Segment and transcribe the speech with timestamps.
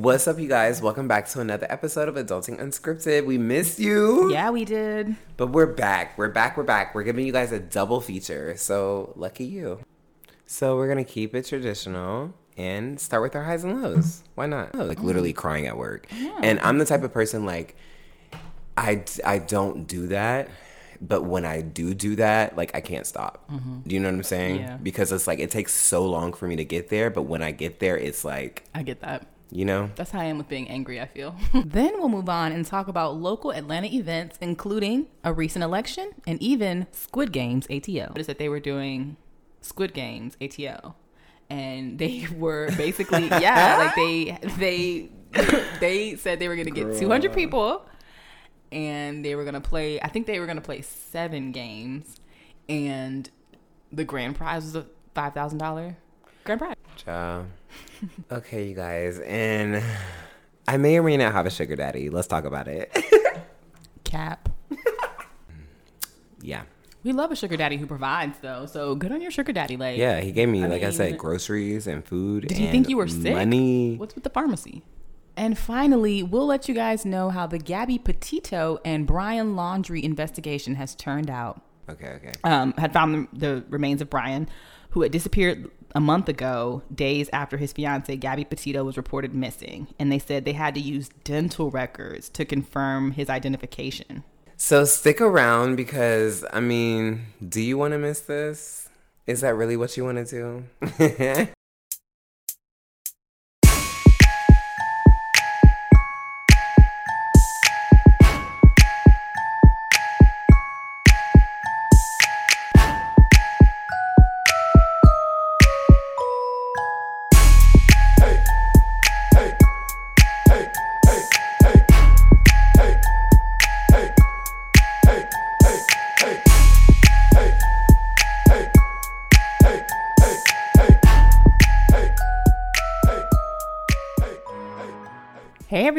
[0.00, 0.80] What's up, you guys?
[0.80, 3.26] Welcome back to another episode of Adulting Unscripted.
[3.26, 4.32] We missed you.
[4.32, 5.14] Yeah, we did.
[5.36, 6.16] But we're back.
[6.16, 6.56] We're back.
[6.56, 6.94] We're back.
[6.94, 8.56] We're giving you guys a double feature.
[8.56, 9.80] So lucky you.
[10.46, 14.24] So we're going to keep it traditional and start with our highs and lows.
[14.36, 14.70] Why not?
[14.72, 16.06] Oh, like literally crying at work.
[16.40, 17.76] And I'm the type of person like,
[18.78, 20.48] I, I don't do that.
[21.02, 23.50] But when I do do that, like I can't stop.
[23.50, 23.80] Mm-hmm.
[23.80, 24.60] Do you know what I'm saying?
[24.60, 24.78] Yeah.
[24.78, 27.10] Because it's like it takes so long for me to get there.
[27.10, 29.26] But when I get there, it's like, I get that.
[29.52, 31.34] You know, That's how I am with being angry, I feel.
[31.54, 36.40] then we'll move on and talk about local Atlanta events, including a recent election and
[36.40, 38.16] even Squid Games ATL.
[38.16, 39.16] Is that they were doing
[39.60, 40.94] Squid Games ATL.
[41.48, 45.08] And they were basically, yeah, like they they
[45.80, 47.86] they said they were gonna get 200 people
[48.72, 50.00] and they were gonna play.
[50.00, 52.16] I think they were gonna play seven games,
[52.68, 53.28] and
[53.92, 55.96] the grand prize was a five thousand dollar
[56.44, 56.76] grand prize.
[56.96, 57.46] Ciao.
[58.32, 59.82] okay, you guys, and
[60.66, 62.10] I may or may not have a sugar daddy.
[62.10, 62.96] Let's talk about it.
[64.04, 64.48] Cap.
[66.40, 66.62] yeah.
[67.02, 68.66] We love a sugar daddy who provides, though.
[68.66, 69.76] So good on your sugar daddy.
[69.76, 72.48] Like, Yeah, he gave me, I like I said, groceries and food.
[72.48, 73.34] Did he and think you were sick?
[73.34, 73.96] Money.
[73.96, 74.82] What's with the pharmacy?
[75.36, 80.74] And finally, we'll let you guys know how the Gabby Petito and Brian Laundrie investigation
[80.74, 81.62] has turned out.
[81.88, 82.32] Okay, okay.
[82.44, 84.48] um, had found the, the remains of Brian,
[84.90, 89.88] who had disappeared a month ago, days after his fiancee Gabby Petito was reported missing.
[89.98, 94.24] And they said they had to use dental records to confirm his identification.
[94.56, 98.88] So stick around because, I mean, do you want to miss this?
[99.26, 101.48] Is that really what you want to do?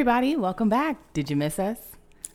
[0.01, 0.97] everybody, welcome back.
[1.13, 1.77] Did you miss us?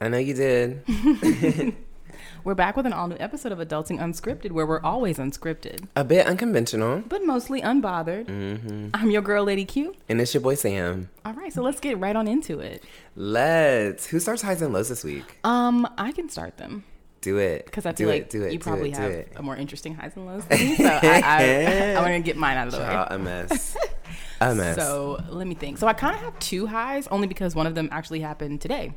[0.01, 0.85] I know you did.
[2.45, 6.05] We're back with an all new episode of Adulting Unscripted, where we're always unscripted, A
[6.05, 7.03] bit unconventional.
[7.09, 8.27] but mostly unbothered.
[8.27, 8.91] Mm-hmm.
[8.95, 9.97] I'm your girl, Lady Q.
[10.09, 11.11] And it's your boy Sam.
[11.25, 12.85] All right, so let's get right on into it.
[13.17, 14.07] Let's.
[14.07, 15.25] Who starts highs and lows this week?
[15.43, 16.85] Um, I can start them.
[17.21, 17.65] Do it.
[17.65, 19.33] because I do feel it, like do it, you do probably it, have it.
[19.35, 20.77] a more interesting highs and lows than me.
[20.77, 22.85] So I, I, I want to get mine out of the way.
[22.85, 23.77] Child, a mess.
[24.41, 24.77] A mess.
[24.77, 25.79] So let me think.
[25.79, 28.93] So I kind of have two highs, only because one of them actually happened today.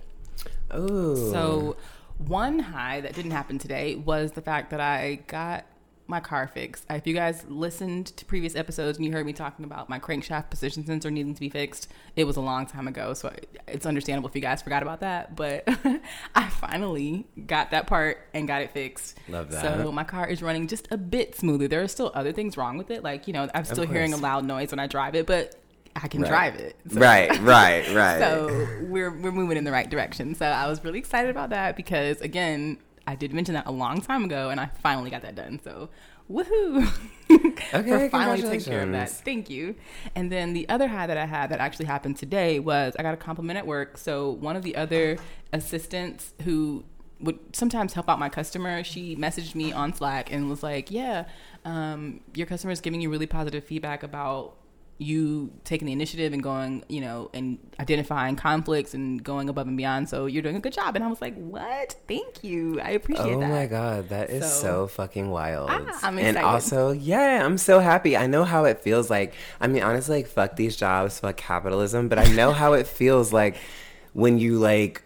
[0.72, 1.16] Oh.
[1.32, 1.78] So
[2.18, 5.66] one high that didn't happen today was the fact that I got
[6.10, 6.86] my car fixed.
[6.90, 10.50] If you guys listened to previous episodes and you heard me talking about my crankshaft
[10.50, 13.14] position sensor needing to be fixed, it was a long time ago.
[13.14, 13.34] So
[13.68, 15.36] it's understandable if you guys forgot about that.
[15.36, 15.64] But
[16.36, 19.18] I finally got that part and got it fixed.
[19.30, 19.62] Love that.
[19.62, 21.68] So my car is running just a bit smoother.
[21.68, 23.04] There are still other things wrong with it.
[23.04, 25.56] Like, you know, I'm still hearing a loud noise when I drive it, but
[25.96, 26.30] I can Right.
[26.30, 26.76] drive it.
[26.92, 28.20] So- right, right, right.
[28.20, 30.34] so we're we're moving in the right direction.
[30.36, 32.78] So I was really excited about that because again,
[33.08, 35.60] I did mention that a long time ago, and I finally got that done.
[35.64, 35.90] So
[36.30, 36.88] woohoo!
[37.72, 39.12] Okay, for finally taking care of that.
[39.12, 39.76] Thank you.
[40.16, 43.14] And then the other high that I had that actually happened today was I got
[43.14, 44.00] a compliment at work.
[44.00, 45.18] So one of the other
[45.54, 46.86] assistants who
[47.20, 51.26] would sometimes help out my customer, she messaged me on Slack and was like, "Yeah,
[51.66, 54.56] um, your customer is giving you really positive feedback about."
[55.02, 59.78] You taking the initiative and going, you know, and identifying conflicts and going above and
[59.78, 60.10] beyond.
[60.10, 60.94] So you're doing a good job.
[60.96, 61.96] And I was like, what?
[62.06, 62.82] Thank you.
[62.82, 63.46] I appreciate Oh that.
[63.46, 65.70] Oh my god, that is so, So- fucking wild.
[65.72, 68.18] Ah, I'm and also, yeah, I'm so happy.
[68.18, 69.34] I know how it feels like.
[69.62, 73.32] I mean, honestly, like fuck these jobs, fuck capitalism, but I know how it feels
[73.32, 73.56] like
[74.12, 75.02] when you like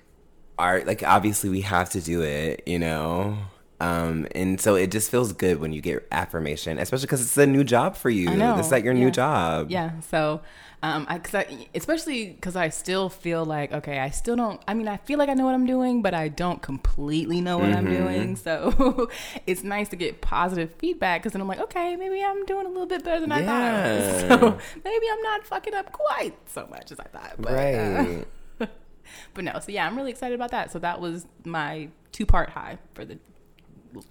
[0.58, 3.38] are like obviously we have to do it, you know.
[3.84, 7.46] Um, and so it just feels good when you get affirmation, especially because it's a
[7.46, 8.30] new job for you.
[8.60, 9.70] It's like your new job.
[9.72, 10.00] Yeah.
[10.02, 10.42] So,
[10.82, 14.74] um, I, cause I, especially because I still feel like, okay, I still don't, I
[14.74, 17.72] mean, I feel like I know what I'm doing, but I don't completely know what
[17.74, 18.03] I'm Mm-hmm.
[18.03, 18.35] doing.
[18.35, 19.09] So
[19.47, 22.70] it's nice to get positive feedback because then I'm like, okay, maybe I'm doing a
[22.70, 24.22] little bit better than I thought I was.
[24.29, 27.36] So maybe I'm not fucking up quite so much as I thought.
[27.40, 28.26] But, uh, Right.
[29.34, 30.72] but no, so yeah, I'm really excited about that.
[30.72, 33.18] So that was my two part high for the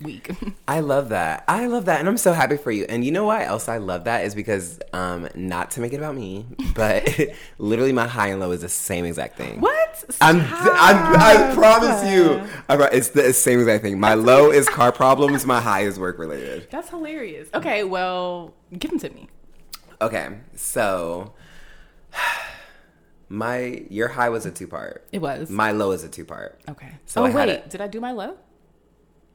[0.01, 0.31] week.
[0.69, 1.45] I love that.
[1.49, 2.01] I love that.
[2.01, 2.85] And I'm so happy for you.
[2.89, 5.97] And you know why else I love that is because, um, not to make it
[5.97, 7.09] about me, but
[7.59, 9.61] literally my high and low is the same exact thing.
[9.61, 10.05] what?
[10.21, 10.47] I'm, I'm,
[11.21, 12.43] I promise you.
[12.93, 14.01] It's the same exact thing.
[14.01, 15.47] My low is car problems.
[15.47, 16.69] My high is work related.
[16.71, 17.49] That's hilarious.
[17.55, 19.29] Okay, well, give them to me.
[20.01, 21.35] Okay, so
[23.29, 25.07] My your high was a two part.
[25.11, 25.49] It was.
[25.49, 26.61] My low is a two part.
[26.69, 26.93] okay.
[27.07, 28.37] So oh I had wait, a- did I do my low?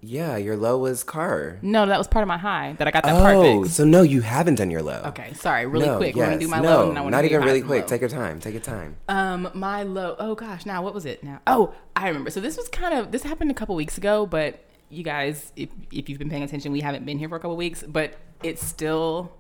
[0.08, 1.58] Yeah, your low was car.
[1.62, 3.76] No, that was part of my high that I got that part Oh, fixed.
[3.76, 5.02] so no, you haven't done your low.
[5.08, 6.16] Okay, sorry, really No, quick.
[6.16, 7.88] We're gonna do my no, low and I want not even really quick.
[7.88, 8.40] Take your time.
[8.40, 8.96] Take your time.
[9.10, 10.16] Um, my low.
[10.18, 11.24] Oh gosh, now what was it?
[11.26, 12.30] Now, oh, I remember.
[12.30, 15.70] So this was kind of this happened a couple weeks ago, but you guys, if
[15.92, 18.66] if you've been paying attention, we haven't been here for a couple weeks, but it's
[18.66, 19.34] still.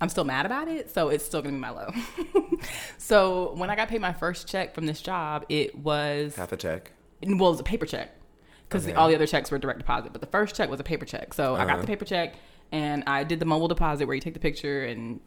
[0.00, 1.90] I'm still mad about it, so it's still gonna be my low.
[2.98, 6.56] so when I got paid my first check from this job, it was Half a
[6.56, 6.92] check.
[7.22, 8.10] well, it was a paper check
[8.68, 8.94] because Okay.
[8.94, 11.34] all the other checks were direct deposit, but the first check was a paper check.
[11.34, 11.80] So I got Uh-huh.
[11.82, 12.34] the paper check
[12.72, 15.20] and I did the mobile deposit where you take the picture and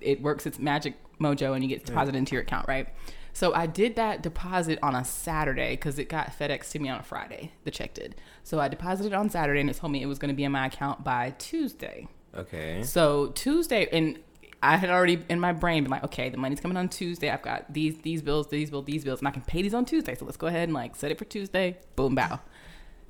[0.00, 2.88] it works its magic mojo and you get deposited into your account, right?
[3.32, 7.00] So I did that deposit on a Saturday because it got FedEx to me on
[7.00, 7.52] a Friday.
[7.64, 8.14] The check did.
[8.44, 10.52] So I deposited on Saturday and it told me it was going to be in
[10.52, 12.08] my account by Tuesday.
[12.34, 12.82] Okay.
[12.82, 14.18] So Tuesday, and
[14.62, 17.28] I had already in my brain been like, okay, the money's coming on Tuesday.
[17.30, 19.84] I've got these these bills, these bills, these bills, and I can pay these on
[19.84, 20.14] Tuesday.
[20.14, 21.76] So let's go ahead and like set it for Tuesday.
[21.94, 22.40] Boom, bow.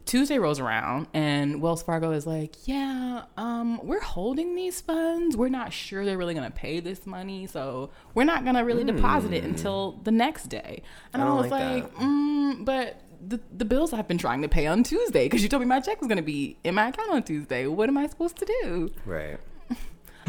[0.06, 5.36] Tuesday rolls around, and Wells Fargo is like, yeah, um, we're holding these funds.
[5.36, 9.32] We're not sure they're really gonna pay this money, so we're not gonna really deposit
[9.32, 10.82] it until the next day.
[11.12, 13.02] And I I, was like like, mm, but.
[13.18, 15.80] The, the bills I've been trying to pay on Tuesday because you told me my
[15.80, 17.66] check was going to be in my account on Tuesday.
[17.66, 18.92] What am I supposed to do?
[19.06, 19.38] Right.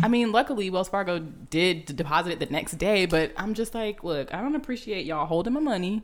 [0.01, 4.05] I mean, luckily Wells Fargo did deposit it the next day, but I'm just like,
[4.05, 6.01] look, I don't appreciate y'all holding my money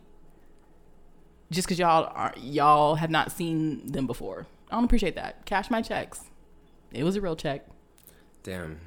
[1.54, 4.46] just because y'all are y'all have not seen them before.
[4.70, 5.46] I don't appreciate that.
[5.46, 6.22] Cash my checks.
[6.92, 7.66] It was a real check.
[8.44, 8.80] Damn.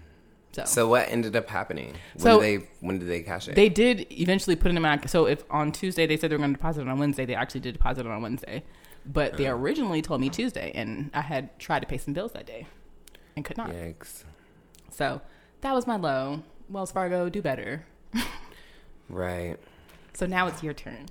[0.53, 1.95] So, So what ended up happening?
[2.15, 3.55] When So- did they when did they cash it?
[3.55, 6.39] they did eventually put it in my so if on Tuesday they said they were
[6.39, 8.65] going to deposit it on Wednesday, they actually did deposit it on Wednesday.
[9.05, 9.55] But they uh.
[9.55, 12.67] originally told me Tuesday, and I had tried to pay some bills that day
[13.37, 13.71] and could not.
[13.71, 14.25] Yikes.
[14.91, 15.21] So
[15.61, 16.43] that was my low.
[16.69, 17.87] Wells Fargo, do better.
[19.09, 19.57] Right.
[20.15, 21.07] So now it's your turn.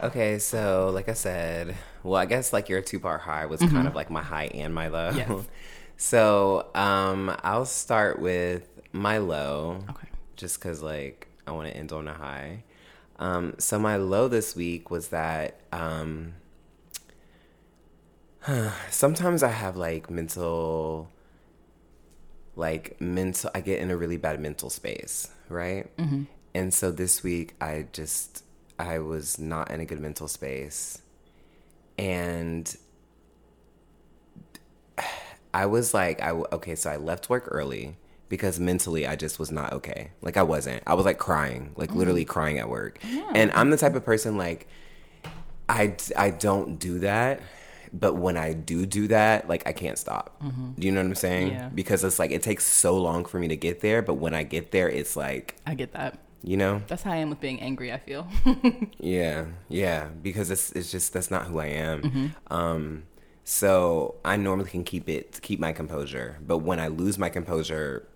[0.00, 3.86] Okay, so like I said, well, I guess like your two part high was kind
[3.86, 5.10] of like my high and my low.
[5.10, 5.46] Yes.
[5.96, 10.08] so um, I'll start with my low, Okay.
[10.36, 12.64] just because like I want to end on a high.
[13.18, 16.34] Um, so my low this week was that um,
[18.90, 21.08] sometimes I have like mental,
[22.56, 23.50] like mental.
[23.54, 25.96] I get in a really bad mental space, right?
[25.96, 26.24] Mm-hmm.
[26.54, 28.41] And so this week I just
[28.82, 31.00] I was not in a good mental space,
[31.98, 32.74] and
[35.54, 37.96] I was like, I okay, so I left work early
[38.28, 40.10] because mentally I just was not okay.
[40.22, 40.82] Like I wasn't.
[40.86, 41.98] I was like crying, like mm-hmm.
[41.98, 42.98] literally crying at work.
[43.34, 44.66] And I'm the type of person like
[45.68, 47.40] I I don't do that.
[47.92, 50.42] But when I do do that, like I can't stop.
[50.42, 50.72] Mm-hmm.
[50.78, 51.48] Do you know what I'm saying?
[51.48, 51.68] Yeah.
[51.68, 54.44] Because it's like it takes so long for me to get there, but when I
[54.44, 56.18] get there, it's like I get that.
[56.42, 58.26] You know, That's how I am with being angry, I feel.
[58.98, 62.02] yeah, yeah, because it's it's just that's not who I am.
[62.02, 62.26] Mm-hmm.
[62.52, 63.02] Um,
[63.44, 68.06] so I normally can keep it keep my composure, but when I lose my composure,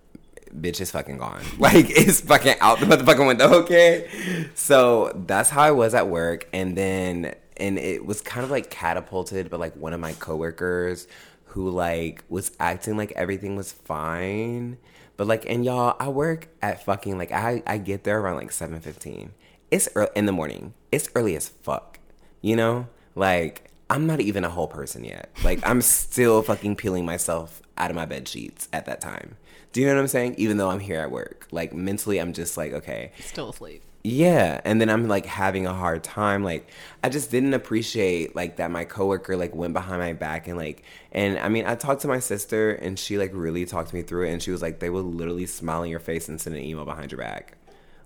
[0.55, 1.43] bitch is fucking gone.
[1.59, 3.53] Like it's fucking out the motherfucking window.
[3.61, 4.09] Okay,
[4.55, 8.71] so that's how I was at work, and then and it was kind of like
[8.71, 11.07] catapulted, but like one of my coworkers
[11.45, 14.79] who like was acting like everything was fine.
[15.17, 18.53] But like, and y'all, I work at fucking like I I get there around like
[18.53, 19.33] seven fifteen.
[19.71, 20.75] It's early in the morning.
[20.93, 21.99] It's early as fuck.
[22.43, 25.31] You know, like I'm not even a whole person yet.
[25.45, 29.37] Like I'm still fucking peeling myself out of my bed sheets at that time.
[29.73, 30.37] Do you know what I'm saying?
[30.39, 33.83] Even though I'm here at work, like mentally, I'm just like, okay, Still asleep.
[34.07, 36.45] Yeah, and then I'm like having a hard time.
[36.45, 36.71] Like
[37.03, 40.85] I just didn't appreciate like that my coworker like went behind my back and like
[41.11, 44.29] and I mean I talked to my sister and she like really talked me through
[44.29, 46.63] it and she was like they will literally smile in your face and send an
[46.63, 47.59] email behind your back.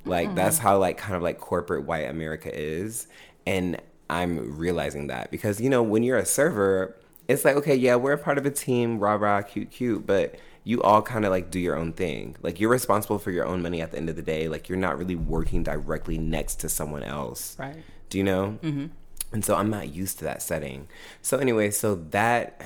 [0.06, 0.36] Like mm-hmm.
[0.36, 3.06] that's how like kind of like corporate white America is
[3.46, 3.78] and
[4.08, 6.96] I'm realizing that because you know when you're a server
[7.28, 10.36] it's like okay yeah we're a part of a team rah rah cute cute but
[10.64, 12.36] you all kind of like do your own thing.
[12.42, 14.48] Like you're responsible for your own money at the end of the day.
[14.48, 17.56] Like you're not really working directly next to someone else.
[17.58, 17.82] Right.
[18.10, 18.58] do you know?
[18.62, 18.86] Mm-hmm.
[19.32, 20.88] and so i'm not used to that setting.
[21.22, 22.62] So anyway so that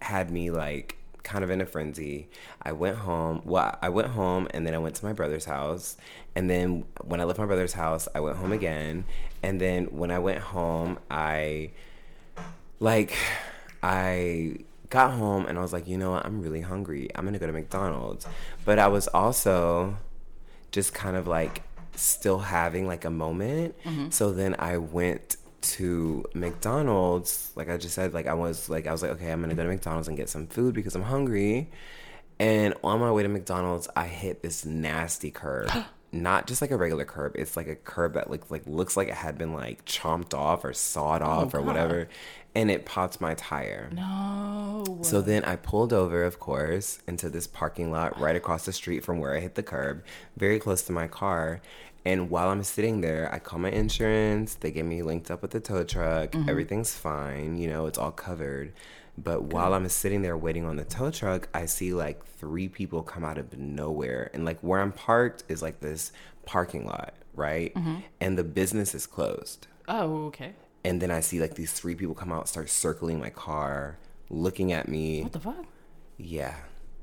[0.00, 2.28] had me like kind of in a frenzy.
[2.62, 5.96] I went home well i went home and then i went to my brother's house.
[6.36, 9.04] And then when i left my brother's house i went home again.
[9.42, 11.70] And then when i went home i
[12.78, 13.16] like
[13.82, 14.58] I
[14.94, 17.10] got home and I was like, you know what, I'm really hungry.
[17.14, 18.26] I'm gonna go to McDonald's.
[18.64, 19.98] But I was also
[20.70, 21.62] just kind of like
[21.96, 23.74] still having like a moment.
[23.82, 24.10] Mm-hmm.
[24.10, 28.92] So then I went to McDonald's, like I just said, like I was like I
[28.92, 31.70] was like, okay, I'm gonna go to McDonald's and get some food because I'm hungry.
[32.38, 35.70] And on my way to McDonald's, I hit this nasty curb.
[36.14, 37.32] not just like a regular curb.
[37.34, 40.64] It's like a curb that looks like looks like it had been like chomped off
[40.64, 41.66] or sawed oh, off or God.
[41.66, 42.08] whatever,
[42.54, 43.90] and it popped my tire.
[43.92, 44.98] No.
[45.02, 49.04] So then I pulled over, of course, into this parking lot right across the street
[49.04, 50.04] from where I hit the curb,
[50.36, 51.60] very close to my car.
[52.06, 54.56] And while I'm sitting there, I call my insurance.
[54.56, 56.32] They get me linked up with the tow truck.
[56.32, 56.50] Mm-hmm.
[56.50, 57.56] Everything's fine.
[57.56, 58.72] You know, it's all covered.
[59.16, 63.02] But while I'm sitting there waiting on the tow truck, I see like three people
[63.02, 64.30] come out of nowhere.
[64.34, 66.12] And like where I'm parked is like this
[66.46, 67.72] parking lot, right?
[67.74, 67.96] Mm-hmm.
[68.20, 69.66] And the business is closed.
[69.88, 70.54] oh, okay.
[70.86, 74.72] And then I see like these three people come out, start circling my car, looking
[74.72, 75.22] at me.
[75.22, 75.64] What the fuck?
[76.18, 76.56] Yeah.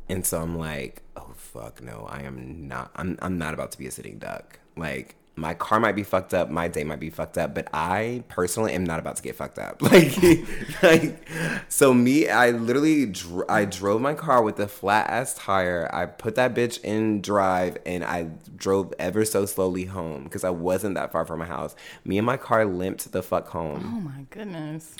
[0.07, 3.77] And so I'm like, oh fuck no, I am not I'm I'm not about to
[3.77, 4.59] be a sitting duck.
[4.75, 8.23] Like my car might be fucked up, my day might be fucked up, but I
[8.27, 9.81] personally am not about to get fucked up.
[9.91, 11.27] Like, like
[11.67, 15.89] so me, I literally dr- I drove my car with a flat ass tire.
[15.91, 20.51] I put that bitch in drive and I drove ever so slowly home because I
[20.51, 21.75] wasn't that far from my house.
[22.05, 23.81] Me and my car limped the fuck home.
[23.83, 24.95] Oh my goodness.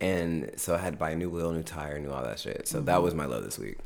[0.00, 2.66] And so I had to buy a new wheel, new tire, new all that shit.
[2.66, 3.02] So that mm.
[3.02, 3.78] was my low this week.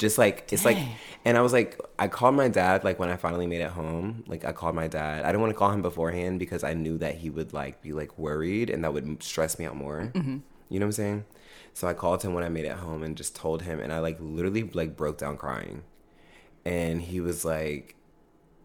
[0.00, 0.78] Just like it's like,
[1.26, 4.24] and I was like, I called my dad like when I finally made it home.
[4.26, 5.24] Like I called my dad.
[5.24, 7.92] I didn't want to call him beforehand because I knew that he would like be
[7.92, 10.10] like worried and that would stress me out more.
[10.14, 10.38] Mm-hmm.
[10.70, 11.24] You know what I'm saying?
[11.74, 13.98] So I called him when I made it home and just told him, and I
[13.98, 15.82] like literally like broke down crying,
[16.64, 17.94] and he was like,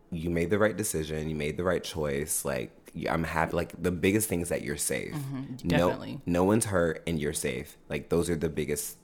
[0.09, 1.29] you made the right decision.
[1.29, 2.45] You made the right choice.
[2.45, 2.71] Like
[3.09, 3.57] I'm happy.
[3.57, 5.13] Like the biggest thing is that you're safe.
[5.13, 5.67] Mm-hmm.
[5.67, 6.21] definitely.
[6.25, 7.77] No, no one's hurt and you're safe.
[7.89, 8.97] Like those are the biggest,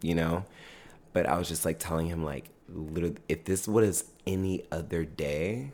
[0.00, 0.44] you know.
[1.12, 5.72] But I was just like telling him like, literally, if this was any other day,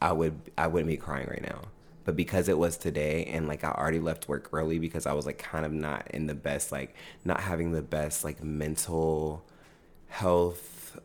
[0.00, 1.62] I would I wouldn't be crying right now.
[2.04, 5.26] But because it was today and like I already left work early because I was
[5.26, 6.94] like kind of not in the best like
[7.24, 9.44] not having the best like mental
[10.08, 10.98] health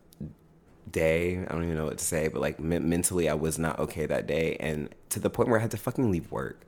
[0.90, 1.40] day.
[1.40, 4.06] I don't even know what to say, but like men- mentally I was not okay
[4.06, 6.62] that day and to the point where I had to fucking leave work.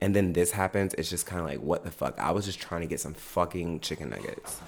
[0.00, 2.18] And then this happens, it's just kind of like what the fuck.
[2.18, 4.60] I was just trying to get some fucking chicken nuggets.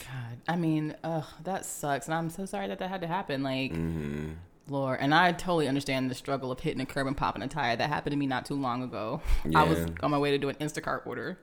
[0.00, 3.42] God, I mean, ugh, that sucks, and I'm so sorry that that had to happen.
[3.42, 4.30] Like, Mm-hmm.
[4.68, 7.74] Lord, and I totally understand the struggle of hitting a curb and popping a tire.
[7.74, 9.20] That happened to me not too long ago.
[9.56, 11.38] I was on my way to do an Instacart order,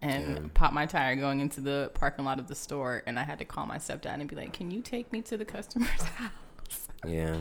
[0.00, 3.38] and popped my tire going into the parking lot of the store, and I had
[3.40, 6.88] to call my stepdad and be like, "Can you take me to the customer's house?"
[7.04, 7.36] Yeah.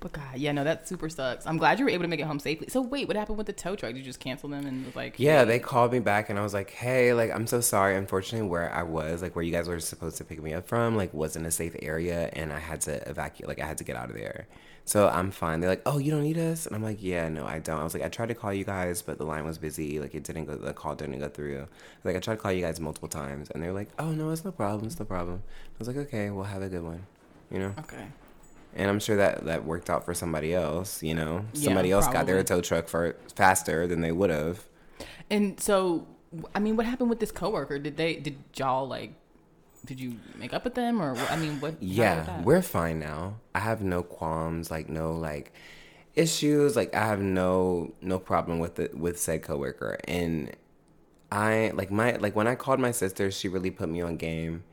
[0.00, 1.44] But God, yeah, no, that super sucks.
[1.44, 2.68] I'm glad you were able to make it home safely.
[2.68, 3.92] So wait, what happened with the tow truck?
[3.92, 6.38] Did you just cancel them and was like, Yeah, hey, they called me back and
[6.38, 7.96] I was like, "Hey, like I'm so sorry.
[7.96, 10.96] Unfortunately, where I was, like where you guys were supposed to pick me up from,
[10.96, 13.96] like wasn't a safe area and I had to evacuate, like I had to get
[13.96, 14.46] out of there."
[14.84, 15.60] So I'm fine.
[15.60, 17.84] They're like, "Oh, you don't need us?" And I'm like, "Yeah, no, I don't." I
[17.84, 19.98] was like, "I tried to call you guys, but the line was busy.
[19.98, 21.66] Like it didn't go the call didn't go through."
[22.04, 24.44] Like I tried to call you guys multiple times and they're like, "Oh, no, it's
[24.44, 24.86] no problem.
[24.86, 27.04] It's no problem." I was like, "Okay, we'll have a good one."
[27.50, 27.74] You know?
[27.80, 28.06] Okay.
[28.74, 31.44] And I'm sure that that worked out for somebody else, you know?
[31.52, 34.64] Yeah, Somebody else got their tow truck for faster than they would have.
[35.30, 36.06] And so,
[36.54, 37.78] I mean, what happened with this coworker?
[37.78, 39.14] Did they, did y'all like,
[39.84, 41.82] did you make up with them or, I mean, what?
[41.82, 43.36] Yeah, we're fine now.
[43.54, 45.52] I have no qualms, like no like
[46.14, 46.76] issues.
[46.76, 49.98] Like I have no no problem with it with said coworker.
[50.06, 50.54] And
[51.30, 54.64] I like my like when I called my sister, she really put me on game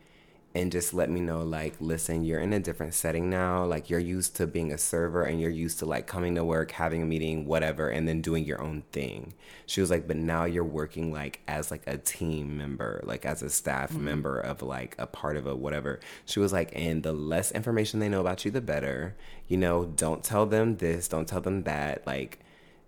[0.56, 3.66] and just let me know like listen you're in a different setting now.
[3.66, 6.72] Like you're used to being a server and you're used to like coming to work
[6.72, 9.34] having a meeting whatever and then doing your own thing.
[9.66, 13.44] She was like but now you're working like as like a team member like as
[13.44, 14.06] a staff mm-hmm.
[14.06, 16.00] member of like a part of a whatever.
[16.24, 19.16] She was like and the less information they know about you the better.
[19.50, 22.40] You know don't tell them this don't tell them that like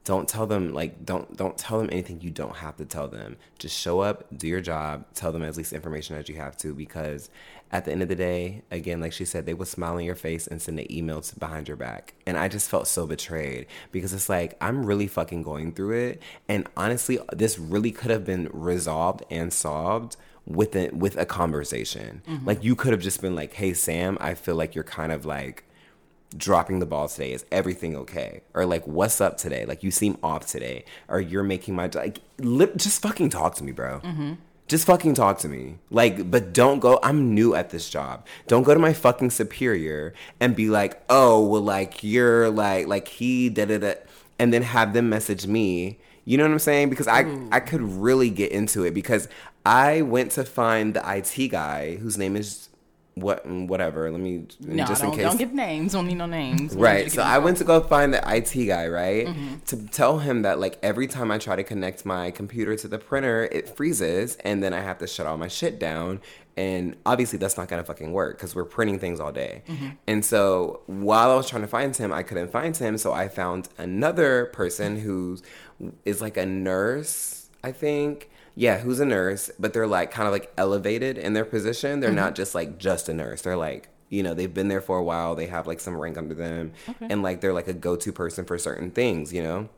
[0.07, 3.35] don't tell them like don't don't tell them anything you don't have to tell them.
[3.59, 6.73] Just show up do your job tell them as least information as you have to
[6.73, 7.29] because
[7.71, 10.15] at the end of the day again like she said they would smile in your
[10.15, 12.13] face and send an email behind your back.
[12.25, 16.21] And i just felt so betrayed because it's like i'm really fucking going through it.
[16.47, 22.21] And honestly this really could have been resolved and solved with a, with a conversation.
[22.25, 22.45] Mm-hmm.
[22.45, 25.25] Like you could have just been like hey sam i feel like you're kind of
[25.25, 25.63] like
[26.35, 27.31] dropping the ball today.
[27.31, 28.41] Is everything okay?
[28.53, 29.65] Or like what's up today?
[29.65, 30.83] Like you seem off today.
[31.07, 34.33] Or you're making my like lip just fucking talk to me bro mm-hmm.
[34.67, 35.77] Just fucking talk to me.
[35.89, 38.25] Like but don't go i'm new at this job.
[38.47, 43.07] Don't go to my fucking superior and be like oh well like you're like like
[43.07, 44.07] he did it
[44.39, 45.99] and then have them message me.
[46.25, 46.89] You know what i'm saying?
[46.89, 49.27] Because i i could really get into it because
[49.65, 52.66] i went to find the it guy whose name is
[53.21, 55.93] what whatever let me No, just in case No, don't give names.
[55.93, 56.75] Don't need no names.
[56.75, 57.11] We want you Right.
[57.11, 59.27] So I went to go find the IT guy, right?
[59.27, 59.55] Mm-hmm.
[59.65, 62.99] To tell him that like every time I try to connect my computer to the
[62.99, 66.21] printer, it freezes and then I have to shut all my shit down
[66.57, 69.61] And obviously, that's not gonna fucking work because we're printing things all day.
[70.07, 72.97] And so, while I was trying to find him, I couldn't find him.
[72.97, 75.37] So, I found another person who
[76.03, 78.29] is like a nurse, I think.
[78.59, 81.99] Yeah, who's a nurse, but they're like kind of like elevated in their position.
[81.99, 82.15] They're mm-hmm.
[82.15, 83.43] not just like just a nurse.
[83.43, 85.35] They're like, you know, they've been there for a while.
[85.35, 86.73] They have like some rank under them.
[86.99, 89.69] And like they're like a go to person for certain things, you know?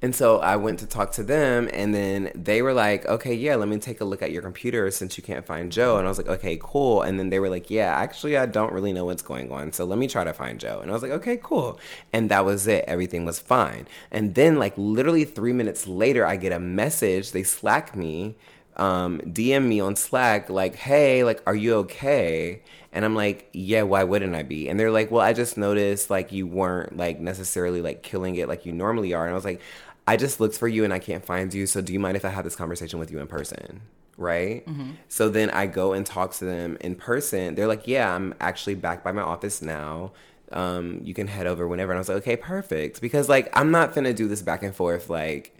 [0.00, 3.56] And so I went to talk to them, and then they were like, okay, yeah,
[3.56, 5.96] let me take a look at your computer since you can't find Joe.
[5.96, 7.02] And I was like, okay, cool.
[7.02, 9.72] And then they were like, yeah, actually, I don't really know what's going on.
[9.72, 10.78] So let me try to find Joe.
[10.80, 11.80] And I was like, okay, cool.
[12.12, 12.84] And that was it.
[12.86, 13.88] Everything was fine.
[14.12, 17.32] And then, like, literally three minutes later, I get a message.
[17.32, 18.36] They Slack me,
[18.76, 22.62] um, DM me on Slack, like, hey, like, are you okay?
[22.92, 24.68] And I'm like, yeah, why wouldn't I be?
[24.68, 28.48] And they're like, well, I just noticed like you weren't like necessarily like killing it
[28.48, 29.24] like you normally are.
[29.24, 29.60] And I was like,
[30.08, 31.66] I just looked for you and I can't find you.
[31.66, 33.82] So do you mind if I have this conversation with you in person?
[34.16, 34.66] Right.
[35.08, 37.54] So then I go and talk to them in person.
[37.54, 40.12] They're like, yeah, I'm actually back by my office now.
[40.50, 41.92] Um, you can head over whenever.
[41.92, 43.02] And I was like, okay, perfect.
[43.02, 45.10] Because like, I'm not finna do this back and forth.
[45.10, 45.54] Like,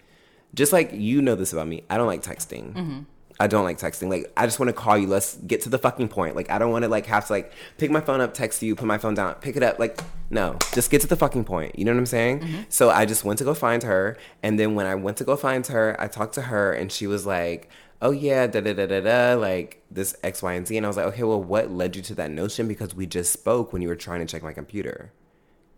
[0.55, 3.05] just like you know this about me, I don't like texting.
[3.41, 4.09] I don't like texting.
[4.09, 5.07] Like, I just want to call you.
[5.07, 6.35] Let's get to the fucking point.
[6.35, 8.75] Like, I don't want to like have to like pick my phone up, text you,
[8.75, 9.79] put my phone down, pick it up.
[9.79, 11.79] Like, no, just get to the fucking point.
[11.79, 12.41] You know what I'm saying?
[12.41, 12.63] Mm-hmm.
[12.69, 15.37] So I just went to go find her, and then when I went to go
[15.37, 17.71] find her, I talked to her, and she was like,
[18.03, 20.77] "Oh yeah, da da da da da," like this X, Y, and Z.
[20.77, 22.67] And I was like, "Okay, well, what led you to that notion?
[22.67, 25.13] Because we just spoke when you were trying to check my computer."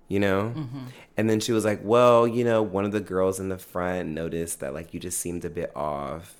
[0.09, 0.53] you know?
[0.57, 0.85] Mm-hmm.
[1.17, 4.09] And then she was like, Well, you know, one of the girls in the front
[4.09, 6.40] noticed that like you just seemed a bit off.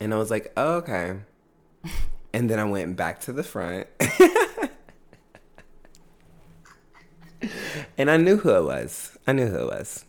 [0.00, 1.16] And I was like, oh, okay.
[2.30, 3.86] And then I went back to the front.
[7.96, 9.16] and I knew who it was.
[9.26, 10.04] I knew who it was.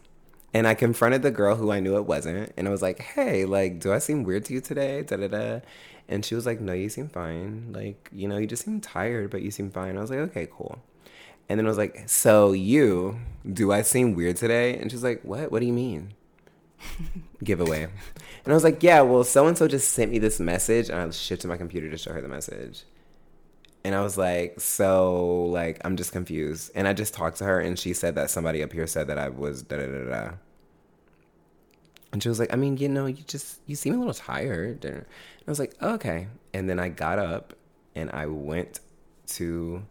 [0.53, 2.51] And I confronted the girl who I knew it wasn't.
[2.57, 5.03] And I was like, hey, like, do I seem weird to you today?
[5.03, 5.59] Da da da.
[6.09, 7.71] And she was like, no, you seem fine.
[7.71, 9.95] Like, you know, you just seem tired, but you seem fine.
[9.97, 10.79] I was like, okay, cool.
[11.47, 13.19] And then I was like, so you,
[13.51, 14.77] do I seem weird today?
[14.77, 15.51] And she's like, what?
[15.51, 16.13] What do you mean?
[17.43, 17.83] Giveaway.
[17.83, 17.91] And
[18.47, 20.89] I was like, yeah, well, so and so just sent me this message.
[20.89, 22.83] And I shifted my computer to show her the message.
[23.83, 26.71] And I was like, so, like, I'm just confused.
[26.75, 29.17] And I just talked to her, and she said that somebody up here said that
[29.17, 30.31] I was da da da da.
[32.11, 34.83] And she was like, I mean, you know, you just, you seem a little tired.
[34.83, 35.05] And
[35.47, 36.27] I was like, oh, okay.
[36.53, 37.53] And then I got up
[37.95, 38.79] and I went
[39.27, 39.83] to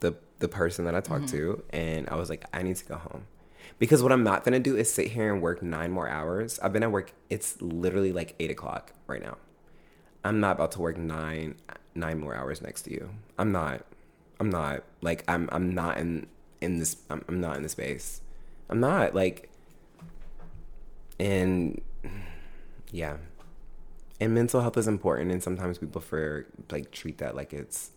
[0.00, 1.36] the the person that I talked mm-hmm.
[1.36, 3.26] to, and I was like, I need to go home.
[3.78, 6.58] Because what I'm not gonna do is sit here and work nine more hours.
[6.60, 9.36] I've been at work, it's literally like eight o'clock right now.
[10.24, 11.56] I'm not about to work nine
[11.94, 13.10] nine more hours next to you.
[13.38, 13.84] I'm not.
[14.40, 14.82] I'm not.
[15.00, 16.26] Like I'm I'm not in
[16.60, 18.20] in this I'm, I'm not in the space.
[18.68, 19.50] I'm not like
[21.20, 21.80] and
[22.90, 23.16] yeah.
[24.20, 27.90] And mental health is important and sometimes people for like treat that like it's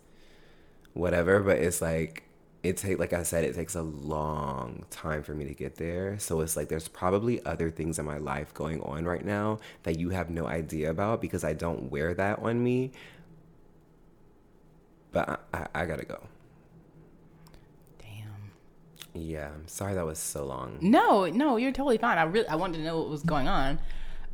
[0.93, 2.23] whatever, but it's like
[2.63, 6.17] it take like I said, it takes a long time for me to get there.
[6.20, 10.00] So it's like there's probably other things in my life going on right now that
[10.00, 12.91] you have no idea about because I don't wear that on me.
[15.12, 16.22] But I, I, I gotta go.
[18.00, 18.52] Damn.
[19.22, 20.78] Yeah, I'm sorry that was so long.
[20.82, 22.17] No, no, you're totally fine.
[22.17, 23.80] I really I wanted to know what was going on.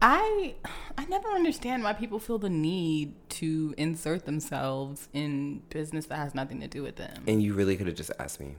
[0.05, 0.55] I
[0.97, 6.35] I never understand why people feel the need to insert themselves in business that has
[6.35, 7.23] nothing to do with them.
[7.25, 8.55] And you really could have just asked me.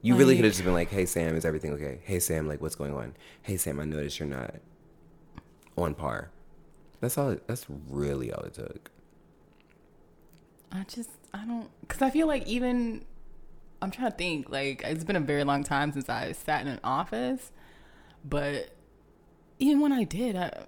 [0.00, 1.98] You really could have just been like, "Hey Sam, is everything okay?
[2.04, 3.16] Hey Sam, like what's going on?
[3.42, 4.54] Hey Sam, I noticed you're not
[5.76, 6.30] on par."
[7.00, 7.30] That's all.
[7.30, 8.92] It, that's really all it took.
[10.70, 13.04] I just I don't because I feel like even
[13.82, 16.68] I'm trying to think like it's been a very long time since I sat in
[16.68, 17.50] an office,
[18.24, 18.75] but
[19.58, 20.64] even when I did, I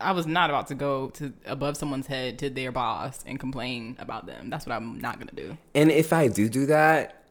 [0.00, 3.96] I was not about to go to above someone's head to their boss and complain
[3.98, 4.48] about them.
[4.48, 5.58] That's what I'm not gonna do.
[5.74, 7.22] And if I do do that,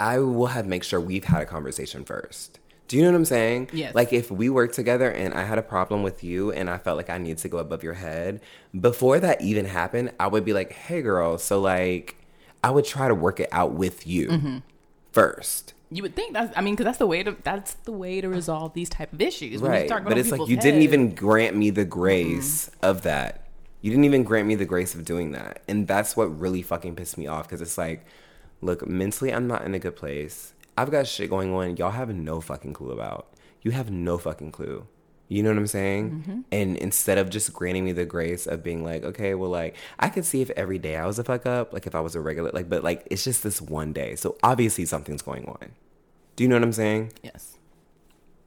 [0.00, 2.58] I will have make sure we've had a conversation first.
[2.88, 3.70] Do you know what I'm saying?
[3.72, 3.94] Yes.
[3.94, 6.96] Like if we work together and I had a problem with you and I felt
[6.96, 8.40] like I needed to go above your head,
[8.78, 12.16] before that even happened, I would be like, "Hey girl, so like
[12.64, 14.56] I would try to work it out with you Mm-hmm.
[15.12, 15.74] first.
[15.90, 18.28] You would think that's I mean because that's the way to that's the way to
[18.28, 19.62] resolve these type of issues.
[19.62, 20.04] When you Right.
[20.04, 22.86] But it's like you didn't even grant me the grace mm-hmm.
[22.86, 23.46] of that.
[23.82, 25.62] You didn't even grant me the grace of doing that.
[25.68, 28.04] And that's what really fucking pissed me off because it's like,
[28.60, 30.54] look, mentally, I'm not in a good place.
[30.76, 33.28] I've got shit going on y'all have no fucking clue about.
[33.62, 34.86] You have no fucking clue.
[35.28, 36.10] You know what I'm saying?
[36.10, 36.40] Mm-hmm.
[36.52, 40.08] And instead of just granting me the grace of being like, okay, well, like, I
[40.08, 42.20] could see if every day I was a fuck up, like if I was a
[42.20, 44.14] regular, like, but like, it's just this one day.
[44.14, 45.72] So obviously something's going on.
[46.36, 47.12] Do you know what I'm saying?
[47.22, 47.58] yes.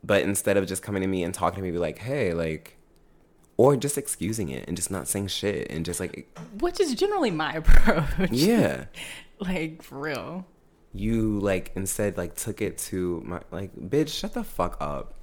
[0.02, 2.78] But instead of just coming to me and talking to me, be like, hey, like,
[3.58, 7.30] or just excusing it and just not saying shit and just like Which is generally
[7.32, 8.32] my approach.
[8.32, 8.86] yeah
[9.40, 10.46] like for real.
[10.94, 15.14] you like instead like took it to my like bitch shut the fuck up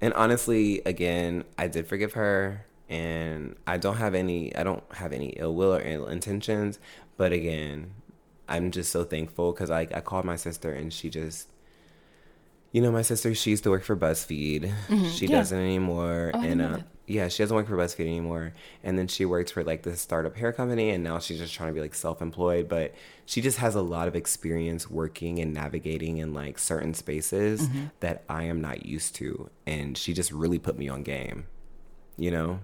[0.00, 5.12] and honestly again i did forgive her and i don't have any i don't have
[5.12, 6.78] any ill will or ill intentions
[7.16, 7.90] but again
[8.48, 11.48] i'm just so thankful because I, I called my sister and she just
[12.72, 14.72] you know my sister she used to work for buzzfeed
[15.10, 15.36] she yeah.
[15.38, 16.86] doesn't anymore Oh, I and uh that.
[17.08, 18.52] Yeah she doesn't work for buzzfeed anymore
[18.84, 21.68] and then she worked for like this startup hair company and now she's just trying
[21.70, 22.94] to be like self-employed but
[23.26, 27.84] she just has a lot of experience working and navigating in like certain spaces Mm-hmm.
[28.00, 31.46] that i am not used to and she just really put me on game
[32.16, 32.60] you know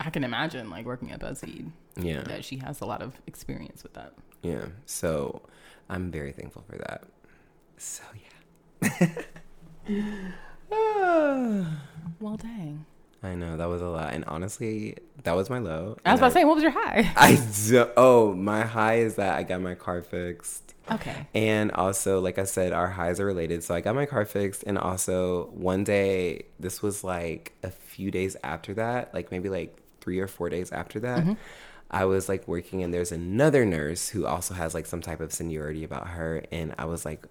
[0.00, 3.82] I can imagine like working at BuzzFeed yeah that she has a lot of experience
[3.84, 4.12] with that.
[4.42, 5.42] yeah so
[5.88, 7.04] i'm very thankful for that
[7.76, 8.02] so
[8.82, 9.08] yeah
[10.74, 11.78] Ah.
[12.20, 12.86] Well, dang.
[13.22, 15.96] I know that was a lot, and honestly, that was my low.
[16.04, 17.12] I was about to say, what was your high?
[17.16, 20.74] I do, oh, my high is that I got my car fixed.
[20.90, 21.28] Okay.
[21.32, 23.62] And also, like I said, our highs are related.
[23.62, 24.64] So I got my car fixed.
[24.66, 29.78] And also, one day, this was like a few days after that, like maybe like
[30.00, 31.32] three or four days after that, mm-hmm.
[31.90, 35.32] I was like working, and there's another nurse who also has like some type of
[35.32, 36.44] seniority about her.
[36.50, 37.26] And I was like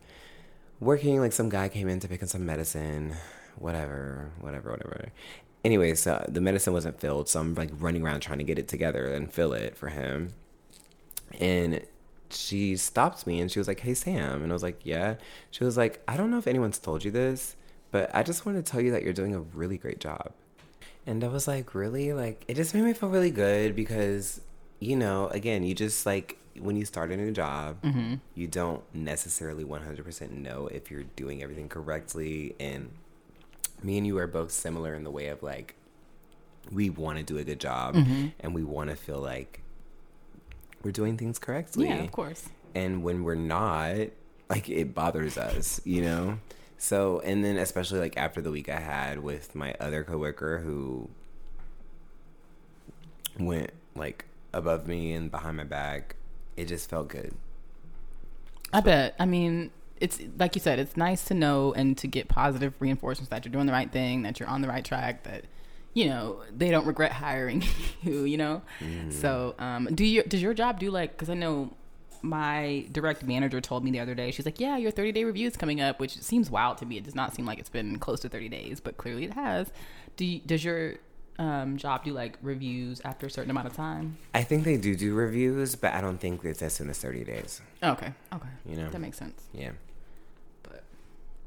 [0.80, 3.16] working, like some guy came in to pick up some medicine,
[3.58, 5.10] whatever, whatever, whatever.
[5.64, 7.30] Anyways, uh, the medicine wasn't filled.
[7.30, 10.34] So I'm like running around trying to get it together and fill it for him.
[11.40, 11.86] And
[12.30, 14.44] she stopped me and she was like, Hey, Sam.
[14.44, 15.16] And I was like, Yeah.
[15.52, 17.56] She was like, I don't know if anyone's told you this,
[17.92, 20.32] but I just want to tell you that you're doing a really great job.
[21.06, 22.14] And I was like, Really?
[22.14, 24.42] Like, it just made me feel really good because,
[24.80, 27.78] you know, again, you just like, when you start a new job,
[28.36, 32.56] you don't necessarily 100% know if you're doing everything correctly.
[32.60, 32.92] And
[33.84, 35.76] me and you are both similar in the way of like,
[36.72, 38.28] we want to do a good job mm-hmm.
[38.40, 39.62] and we want to feel like
[40.84, 41.88] we're doing things correctly.
[41.88, 42.50] Yeah, of course.
[42.76, 44.08] And when we're not,
[44.50, 46.40] like it bothers us, you know?
[46.78, 51.10] So, and then especially like after the week I had with my other coworker who
[53.40, 56.16] went like above me and behind my back,
[56.58, 57.34] it just felt good.
[58.74, 59.16] I bet.
[59.20, 63.30] I mean, it's like you said, it's nice to know and to get positive reinforcements
[63.30, 65.46] that you're doing the right thing, that you're on the right track, that
[65.94, 67.64] you know they don't regret hiring
[68.02, 68.24] you.
[68.24, 68.62] You know.
[69.10, 71.12] So, um, do you does your job do like?
[71.12, 71.74] Because I know
[72.24, 74.32] my direct manager told me the other day.
[74.32, 76.98] She's like, "Yeah, your 30 day review is coming up," which seems wild to me.
[76.98, 79.72] It does not seem like it's been close to 30 days, but clearly it has.
[80.18, 80.96] Do you, does your
[81.40, 84.18] um, job do like reviews after a certain amount of time?
[84.34, 87.24] I think they do do reviews, but I don't think it's as soon as 30
[87.24, 87.62] days.
[87.82, 88.90] Okay, okay, You know?
[88.90, 89.42] that makes sense.
[89.54, 89.72] Yeah.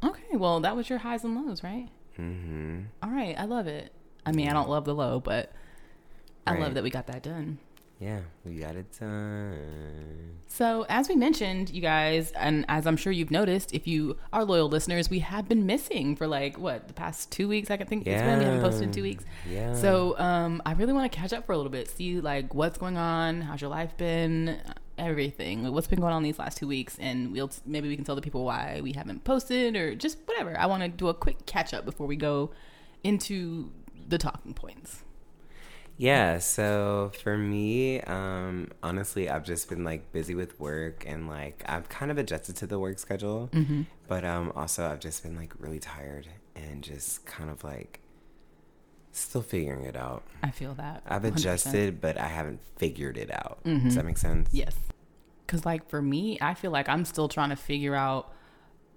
[0.04, 1.88] Okay, well, that was your highs and lows, right?
[2.18, 2.80] Mm-hmm.
[3.02, 3.92] All right, I love it.
[4.26, 5.52] I mean, I don't love the low, but
[6.46, 7.58] I love that we got that done.
[8.00, 10.38] Yeah, we got it done.
[10.46, 14.44] So, as we mentioned, you guys, and as I'm sure you've noticed, if you are
[14.44, 17.70] loyal listeners, we have been missing for like what the past two weeks.
[17.70, 19.24] I can think it's been we haven't posted in two weeks.
[19.48, 19.74] Yeah.
[19.74, 22.78] So, um, I really want to catch up for a little bit, see like what's
[22.78, 24.60] going on, how's your life been,
[24.98, 28.14] everything, what's been going on these last two weeks, and we'll maybe we can tell
[28.14, 30.58] the people why we haven't posted or just whatever.
[30.58, 32.50] I want to do a quick catch up before we go
[33.02, 33.70] into
[34.08, 35.02] the talking points.
[35.96, 41.62] Yeah, so for me, um, honestly, I've just been like busy with work and like
[41.68, 43.82] I've kind of adjusted to the work schedule, Mm-hmm.
[44.08, 46.26] but um, also I've just been like really tired
[46.56, 48.00] and just kind of like
[49.20, 50.22] still figuring it out.
[50.42, 51.36] I feel that I've 100%.
[51.36, 53.58] adjusted, but I haven't figured it out.
[53.64, 53.86] Mm-hmm.
[53.86, 54.48] Does that make sense?
[54.52, 54.74] Yes.
[55.46, 58.32] Cause like for me, I feel like I'm still trying to figure out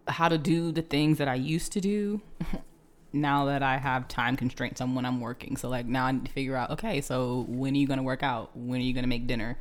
[0.07, 2.21] how to do the things that I used to do
[3.13, 5.57] now that I have time constraints on when I'm working.
[5.57, 8.23] So like now I need to figure out, okay, so when are you gonna work
[8.23, 8.55] out?
[8.55, 9.57] When are you gonna make dinner?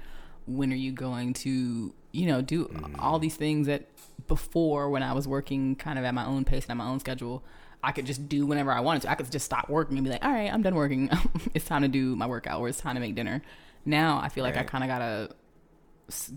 [0.47, 3.89] When are you going to, you know, do all these things that
[4.29, 7.01] before when I was working kind of at my own pace and at my own
[7.01, 7.43] schedule,
[7.87, 9.11] I could just do whenever I wanted to.
[9.11, 11.09] I could just stop working and be like, all right, I'm done working.
[11.55, 13.43] it's time to do my workout or it's time to make dinner.
[13.85, 15.35] Now I feel like I kind of gotta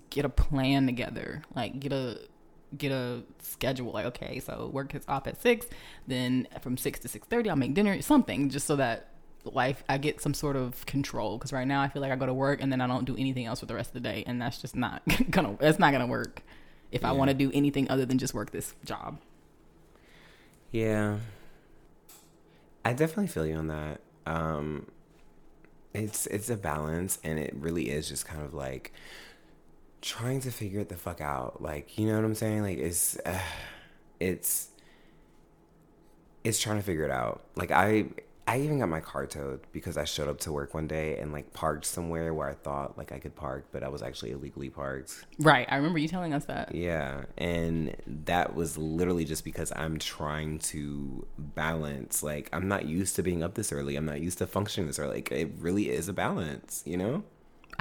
[0.10, 2.20] get a plan together like get a
[2.76, 5.68] get a schedule like okay so work is off at six
[6.08, 9.10] then from six to six thirty i'll make dinner something just so that
[9.44, 12.26] life i get some sort of control because right now i feel like i go
[12.26, 14.24] to work and then i don't do anything else for the rest of the day
[14.26, 16.42] and that's just not gonna that's not gonna work
[16.92, 19.20] if i want to do anything other than just work this job
[20.72, 21.18] Yeah.
[22.90, 24.02] I definitely feel you on that.
[24.26, 24.88] Um
[25.94, 28.92] it's it's a balance and it really is just kind of like
[30.02, 31.62] trying to figure it the fuck out.
[31.62, 32.64] Like, you know what I'm saying?
[32.64, 33.40] Like it's uh,
[34.20, 34.70] it's
[36.44, 37.44] it's trying to figure it out.
[37.56, 38.06] Like I
[38.50, 41.32] I even got my car towed because I showed up to work one day and
[41.32, 44.72] like parked somewhere where I thought like I could park, but I was actually illegally
[44.72, 45.24] parked.
[45.38, 45.68] Right.
[45.70, 46.74] I remember you telling us that.
[46.74, 52.24] Yeah, and that was literally just because I'm trying to balance.
[52.24, 53.96] Like, I'm not used to being up this early.
[53.96, 55.18] I'm not used to functioning this early.
[55.18, 57.24] Like, it really is a balance, you know?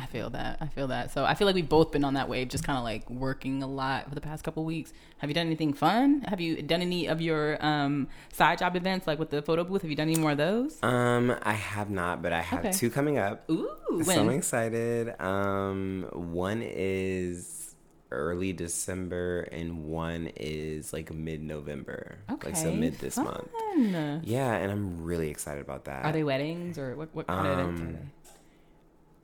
[0.01, 0.59] I feel that.
[0.61, 1.11] I feel that.
[1.13, 3.63] So I feel like we've both been on that wave, just kind of like working
[3.65, 4.93] a lot for the past couple weeks.
[5.19, 6.21] Have you done anything fun?
[6.29, 9.83] Have you done any of your um, side job events, like with the photo booth?
[9.83, 10.79] Have you done any more of those?
[10.85, 12.73] Um, I have not, but I have Okay.
[12.73, 13.51] two coming up.
[13.51, 15.21] Ooh, So I'm excited.
[15.21, 17.75] Um, one is
[18.13, 22.19] early December, and one is like mid November.
[22.31, 23.51] Okay, Like, so mid this month.
[23.51, 24.21] fun.
[24.25, 26.05] Yeah, and I'm really excited about that.
[26.05, 27.09] Are they weddings or what?
[27.13, 28.09] What kind of events are Um, they?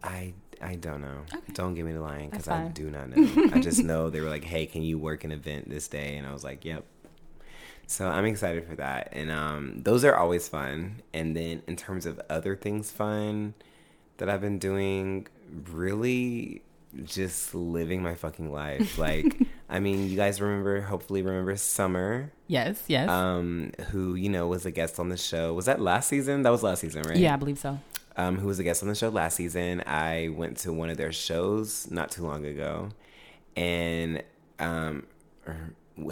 [0.07, 1.23] I I don't know.
[1.35, 1.53] Okay.
[1.53, 3.51] Don't give me the lying because I do not know.
[3.53, 6.27] I just know they were like, "Hey, can you work an event this day?" And
[6.27, 6.85] I was like, "Yep."
[7.87, 11.03] So I'm excited for that, and um, those are always fun.
[11.13, 13.53] And then in terms of other things fun
[14.17, 15.27] that I've been doing,
[15.71, 16.63] really
[17.05, 18.97] just living my fucking life.
[19.05, 19.37] Like,
[19.69, 23.09] I mean, you guys remember, hopefully remember Summer, Yes, yes.
[23.11, 25.53] um, who you know was a guest on the show.
[25.53, 26.43] Was that last season?
[26.43, 27.17] That was last season, right?
[27.17, 27.79] yeah, I believe so.
[28.17, 29.83] Um, who was a guest on the show last season.
[29.87, 32.91] I went to one of their shows not too long ago,
[33.57, 34.23] and
[34.59, 35.07] um,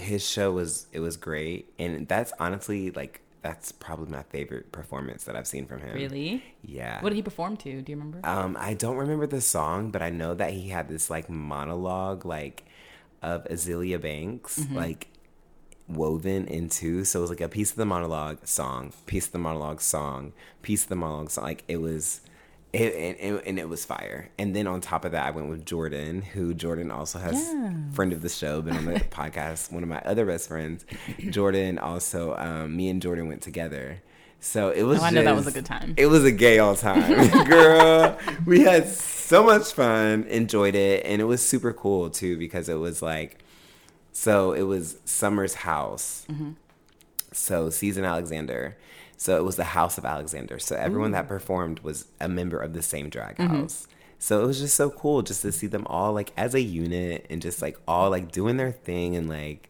[0.00, 5.24] his show was it was great, and that's honestly like that's probably my favorite performance
[5.24, 5.94] that I've seen from him.
[5.94, 6.44] Really?
[6.64, 7.00] Yeah.
[7.02, 7.82] What did he perform to?
[7.82, 8.20] Do you remember?
[8.22, 12.24] Um, I don't remember the song, but I know that he had this like monologue
[12.24, 12.64] like
[13.20, 14.76] of Azealia Banks, Mm-hmm.
[14.76, 15.08] like
[15.88, 17.04] woven into.
[17.04, 20.32] So it was like a piece of the monologue song, piece of the monologue song,
[20.62, 21.44] piece of the monologue song.
[21.44, 22.20] Like it was,
[22.72, 24.30] it, and, and, and it was fire.
[24.38, 27.74] And then on top of that, I went with Jordan, who Jordan also has Yeah.
[27.92, 29.70] friend of the show, been on the podcast.
[29.72, 30.86] One of my other best friends,
[31.30, 31.78] Jordan.
[31.78, 34.00] Also, um, me and Jordan went together.
[34.40, 35.00] So it was.
[35.00, 35.94] Oh, I know that was a good time.
[35.96, 38.18] It was a gay all time, girl.
[38.44, 42.74] we had so much fun, enjoyed it, and it was super cool too because it
[42.74, 43.38] was like,
[44.12, 46.26] so it was Summer's house.
[47.32, 48.76] So Season Alexander.
[49.16, 50.58] So it was the house of Alexander.
[50.58, 53.86] So everyone that performed was a member of the same drag house.
[54.18, 57.26] So it was just so cool just to see them all like as a unit
[57.30, 59.68] and just like all like doing their thing and like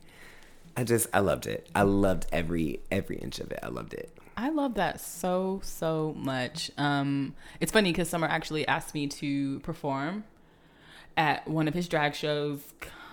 [0.77, 1.69] I just I loved it.
[1.75, 3.61] I loved every every inch of it.
[3.63, 4.11] I loved it.
[4.37, 6.71] I love that so so much.
[6.79, 10.25] Um, it's funny because Summer actually asked me to perform
[11.17, 12.63] at one of his drag shows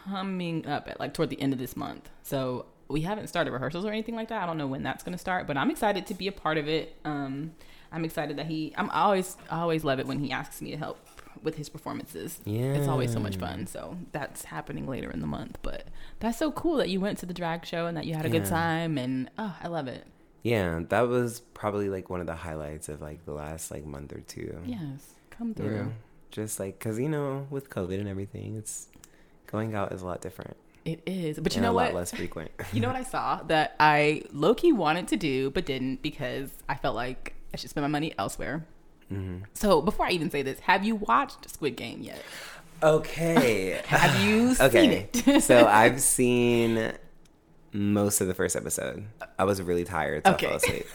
[0.09, 2.09] coming up at like toward the end of this month.
[2.23, 4.41] So we haven't started rehearsals or anything like that.
[4.43, 6.57] I don't know when that's going to start, but I'm excited to be a part
[6.57, 6.95] of it.
[7.05, 7.51] Um,
[7.91, 8.73] I'm excited that he.
[8.77, 10.97] I'm always I always love it when he asks me to help
[11.41, 12.39] with his performances.
[12.45, 13.65] Yeah, it's always so much fun.
[13.67, 15.57] So that's happening later in the month.
[15.61, 15.85] But
[16.19, 18.29] that's so cool that you went to the drag show and that you had a
[18.29, 18.97] good time.
[18.97, 20.05] And oh, I love it.
[20.43, 24.13] Yeah, that was probably like one of the highlights of like the last like month
[24.13, 24.59] or two.
[24.65, 25.53] Yes, come Yeah.
[25.63, 25.93] through.
[26.31, 28.87] Just like, cause you know, with COVID and everything, it's
[29.51, 30.55] going out is a lot different.
[30.85, 31.85] It is, but you know a what?
[31.87, 32.51] lot less frequent.
[32.73, 36.49] You know what I saw that I low key wanted to do but didn't because
[36.67, 38.65] I felt like I should spend my money elsewhere.
[39.11, 39.43] Mm-hmm.
[39.53, 42.21] So before I even say this, have you watched Squid Game yet?
[42.81, 43.81] okay.
[43.87, 45.41] Have you seen it?
[45.43, 46.93] so I've seen
[47.73, 49.05] most of the first episode.
[49.37, 50.45] I was really tired, so Okay.
[50.45, 50.85] I fell asleep.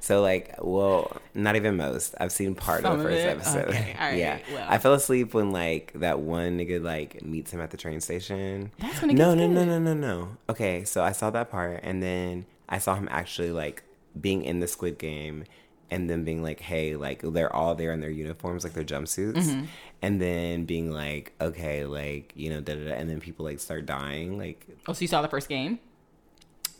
[0.00, 2.14] So like, well, not even most.
[2.18, 3.28] I've seen part Some of of the first it?
[3.28, 3.68] episode.
[3.68, 4.66] Okay, all right, yeah, well.
[4.68, 8.70] I fell asleep when like that one nigga like meets him at the train station.
[8.78, 10.28] That's when it no, no, no, no, no, no.
[10.48, 13.82] Okay, so I saw that part, and then I saw him actually like
[14.20, 15.44] being in the Squid Game,
[15.90, 19.34] and then being like, "Hey, like they're all there in their uniforms, like their jumpsuits,"
[19.36, 19.64] Mm-hmm.
[20.02, 23.60] and then being like, "Okay, like you know, da da da," and then people like
[23.60, 25.78] start dying, like Oh, so you saw the first game?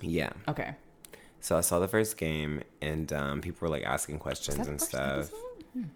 [0.01, 0.31] yeah.
[0.49, 0.75] Okay.
[1.41, 5.31] So I saw the first game, and um, people were like asking questions and stuff.
[5.31, 5.91] episode?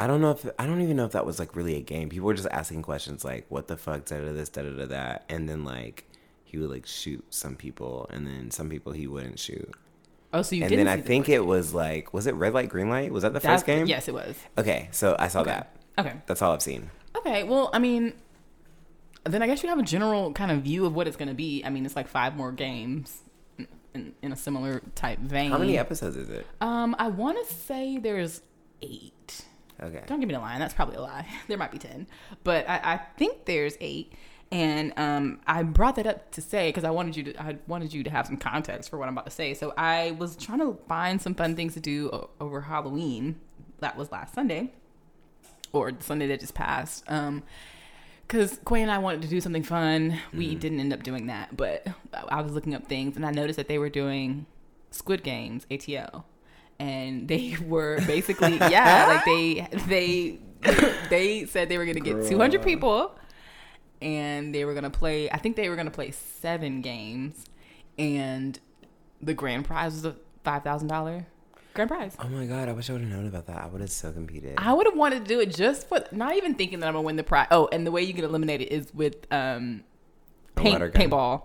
[0.00, 2.08] I don't know if I don't even know if that was like really a game.
[2.08, 4.86] People were just asking questions like, "What the fuck?" Da da this, da da da
[4.86, 6.04] that, and then like
[6.44, 9.72] he would like shoot some people, and then some people he wouldn't shoot.
[10.32, 12.34] Oh, so you and didn't then I the think first it was like, was it
[12.34, 13.12] red light, green light?
[13.12, 13.86] Was that the That- first game?
[13.86, 14.36] Yes, it was.
[14.58, 15.74] Okay, so I saw that.
[15.98, 16.12] Okay.
[16.26, 16.90] That's all I've seen.
[17.16, 17.42] Okay.
[17.44, 18.12] Well, I mean,
[19.24, 21.34] then I guess you have a general kind of view of what it's going to
[21.34, 21.62] be.
[21.64, 23.22] I mean, it's like five more games
[23.98, 25.50] in, in, a similar type vein.
[25.50, 26.46] How many episodes is it?
[26.60, 28.42] Um, I want to say there's
[28.82, 29.44] eight.
[29.80, 30.02] Okay.
[30.06, 30.58] Don't give me the line.
[30.58, 31.26] That's probably a lie.
[31.48, 32.06] There might be 10.
[32.44, 34.12] But I, I think there's eight.
[34.50, 37.92] And um, I brought that up to say because I wanted you to I wanted
[37.92, 39.52] you to have some context for what I'm about to say.
[39.52, 43.38] So I was trying to find some fun things to do o- over Halloween.
[43.80, 44.72] That was last Sunday,
[45.70, 47.04] or the Sunday that just passed.
[47.08, 47.42] Um,
[48.28, 50.18] because Quay and I wanted to do something fun.
[50.34, 50.58] We mm-hmm.
[50.58, 51.86] didn't end up doing that, but
[52.28, 54.44] I was looking up things and I noticed that they were doing
[54.90, 56.24] Squid Games ATL,
[56.78, 60.38] and they were basically yeah, like they they
[61.10, 63.16] they said they were gonna get 200 people,
[64.02, 65.30] and they were gonna play.
[65.30, 67.46] I think they were gonna play seven games,
[67.98, 68.58] and
[69.22, 71.26] the grand prize was a five thousand dollar
[71.78, 72.16] grand prize.
[72.18, 73.62] Oh my god, I wish I would have known about that.
[73.62, 74.54] I would have so competed.
[74.58, 77.02] I would have wanted to do it just for not even thinking that I'm gonna
[77.02, 77.46] win the prize.
[77.50, 79.84] Oh, and the way you get eliminated is with um
[80.56, 80.90] paint gun.
[80.90, 81.42] paintball.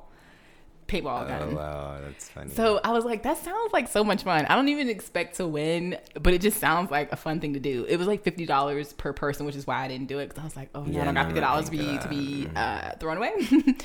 [0.88, 1.42] Paintball gun.
[1.42, 2.50] Oh wow, that's funny.
[2.52, 4.46] So I was like, that sounds like so much fun.
[4.48, 7.60] I don't even expect to win, but it just sounds like a fun thing to
[7.60, 7.86] do.
[7.88, 10.42] It was like fifty dollars per person, which is why I didn't do it because
[10.42, 12.00] I was like, oh yeah, Yeah, I don't got no, fifty dollars for thank you
[12.00, 13.32] to be uh, thrown away.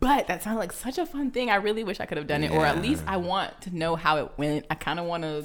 [0.00, 1.50] but that sounded like such a fun thing.
[1.50, 3.96] I really wish I could have done it, or at least I want to know
[3.96, 4.66] how it went.
[4.70, 5.44] I kind of want to.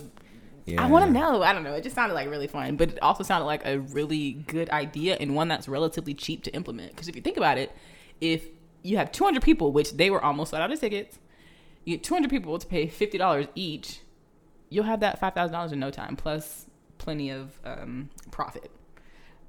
[0.65, 0.83] yeah.
[0.83, 1.41] I want to know.
[1.41, 1.73] I don't know.
[1.73, 5.17] It just sounded like really fun, but it also sounded like a really good idea
[5.19, 6.91] and one that's relatively cheap to implement.
[6.91, 7.75] Because if you think about it,
[8.21, 8.45] if
[8.83, 11.17] you have 200 people, which they were almost sold out of tickets,
[11.85, 14.01] you get 200 people to pay $50 each,
[14.69, 16.67] you'll have that $5,000 in no time, plus
[16.99, 18.69] plenty of um, profit.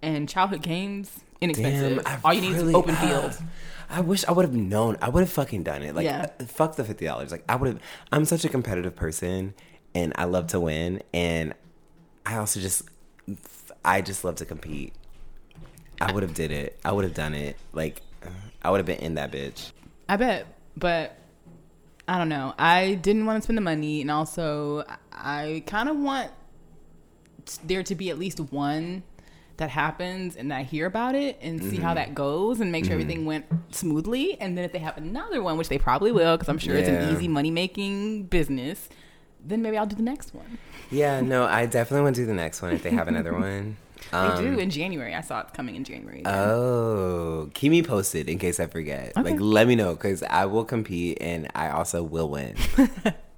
[0.03, 2.03] And childhood games, inexpensive.
[2.07, 3.49] I All you need really- is open ah, field.
[3.90, 4.96] I wish I would have known.
[5.03, 5.94] I would have fucking done it.
[5.94, 6.29] Like, Yeah.
[6.38, 7.33] uh, fuck the fifty dollars.
[7.33, 7.83] Like, I would have.
[8.12, 9.53] I'm such a competitive person,
[9.94, 11.55] and I love to win, and
[12.24, 12.83] I also just,
[13.85, 14.92] I just love to compete.
[16.00, 16.79] I would have did it.
[16.85, 17.57] I would have done it.
[17.72, 18.00] Like,
[18.62, 19.72] I would have been in that bitch.
[20.09, 21.16] I bet, but
[22.09, 22.55] I don't know.
[22.59, 26.31] I didn't want to spend the money, and also I kind of want
[27.64, 29.03] there to be at least one
[29.61, 31.96] that happens and I hear about it and see how mm-hmm.
[31.96, 33.03] that goes and make sure mm-hmm.
[33.03, 34.40] everything went smoothly.
[34.40, 36.88] And then if they have another one, which they probably will, because I'm sure it's
[36.88, 38.88] an easy money making business,
[39.44, 40.59] then maybe I'll do the next one.
[40.90, 43.77] Yeah, no, I definitely want to do the next one if they have another one.
[44.11, 45.14] they do um, in January.
[45.14, 46.20] I saw it coming in January.
[46.20, 46.35] again.
[46.35, 49.12] Oh, keep me posted in case I forget.
[49.16, 49.31] Okay.
[49.31, 52.57] Like, let me know because I will compete and I also will win.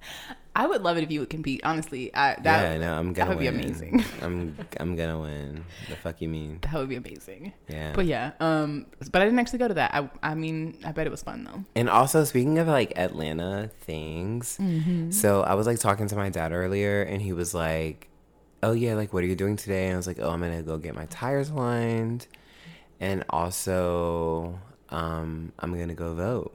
[0.54, 1.62] I would love it if you would compete.
[1.64, 3.30] Honestly, I, that yeah, no, I'm gonna.
[3.30, 4.04] would be amazing.
[4.22, 5.64] I'm I'm gonna win.
[5.88, 6.58] The fuck you mean?
[6.60, 7.54] that would be amazing.
[7.68, 7.92] Yeah.
[7.94, 9.94] But yeah, um, but I didn't actually go to that.
[9.94, 11.64] I, I mean, I bet it was fun though.
[11.74, 15.10] And also, speaking of like Atlanta things, Mm-hmm.
[15.10, 18.08] so I was like talking to my dad earlier, and he was like,
[18.62, 20.62] "Oh yeah, like what are you doing today?" And I was like, "Oh, I'm gonna
[20.62, 22.26] go get my tires lined,
[23.00, 24.58] and also,
[24.90, 26.54] um, I'm gonna go vote."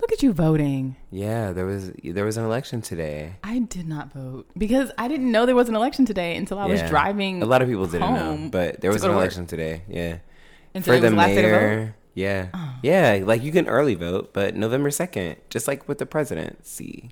[0.00, 0.96] Look at you voting.
[1.10, 3.36] Yeah, there was there was an election today.
[3.42, 6.66] I did not vote because I didn't know there was an election today until I
[6.66, 7.42] was driving.
[7.42, 9.22] A lot of people didn't know, but there was an to work.
[9.22, 9.82] election today.
[9.88, 10.18] Yeah,
[10.74, 11.56] and for the was the last day to vote.
[11.56, 11.60] Oh.
[11.60, 11.96] mayor.
[12.14, 12.48] Yeah,
[12.82, 17.10] yeah, like you can early vote, but November second, just like with the presidency.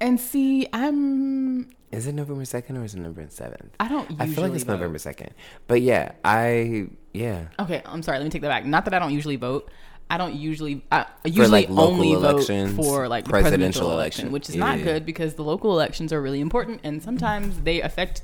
[0.00, 1.70] And see, I'm.
[1.92, 3.76] Is it November second or is it November seventh?
[3.78, 4.10] I don't.
[4.10, 4.72] Usually I feel like it's vote.
[4.74, 5.30] November second,
[5.68, 8.18] but yeah, I yeah Okay, I'm sorry.
[8.18, 8.64] Let me take that back.
[8.64, 9.70] Not that I don't usually vote.
[10.10, 10.84] I don't usually.
[10.92, 14.32] I usually like, only elections, vote for like presidential presidential election, election.
[14.32, 14.84] which is Yeah, not yeah.
[14.84, 18.22] good because the local elections are really important and sometimes they affect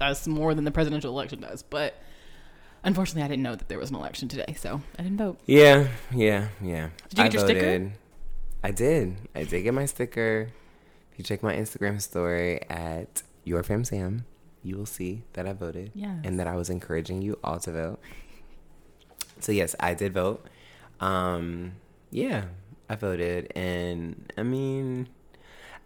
[0.00, 1.62] us more than the presidential election does.
[1.62, 1.94] But
[2.82, 5.38] unfortunately, I didn't know that there was an election today, so I didn't vote.
[5.46, 6.88] yeah yeah yeah.
[7.08, 7.92] Did you get I your sticker?
[8.64, 9.16] I did.
[9.36, 10.50] I did get my sticker.
[11.12, 14.24] If you check my Instagram story at your fam Sam,
[14.64, 16.18] you will see that I voted Yes.
[16.24, 18.00] and that I was encouraging you all to vote.
[19.40, 20.44] So yes, I did vote.
[21.00, 21.72] Um,
[22.10, 22.44] yeah,
[22.88, 25.08] I voted, and I mean,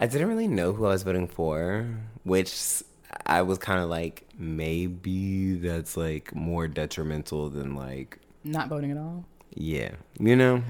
[0.00, 1.86] I didn't really know who I was voting for,
[2.24, 2.82] which
[3.26, 8.96] I was kind of like, maybe that's like more detrimental than like, Not voting at
[8.96, 9.24] all.
[9.54, 10.62] yeah, you know,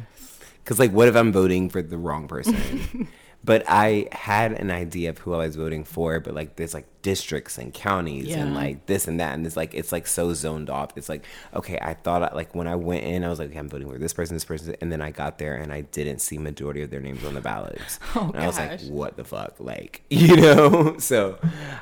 [0.64, 3.08] because like, what if I'm voting for the wrong person?
[3.44, 6.86] but I had an idea of who I was voting for, but like there's like
[7.02, 10.70] districts and counties and like this and that, and it's like it's like so zoned
[10.70, 10.90] off.
[10.96, 11.24] It's like
[11.54, 13.90] okay, I thought I, like when I went in, I was like, okay, I'm voting
[13.90, 16.82] for this person, this person, and then I got there and I didn't see majority
[16.82, 17.98] of their names on the ballots.
[18.14, 20.98] Oh, and I was like, what the fuck, like you know?
[20.98, 21.38] So,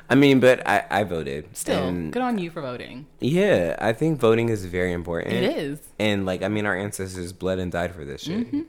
[0.09, 3.05] I mean, but I I voted Still, and good on you for voting.
[3.19, 5.33] yeah, I think voting is very important.
[5.35, 5.79] It is.
[5.99, 8.47] And like I mean our ancestors bled and died for this shit.
[8.47, 8.61] Mm-hmm.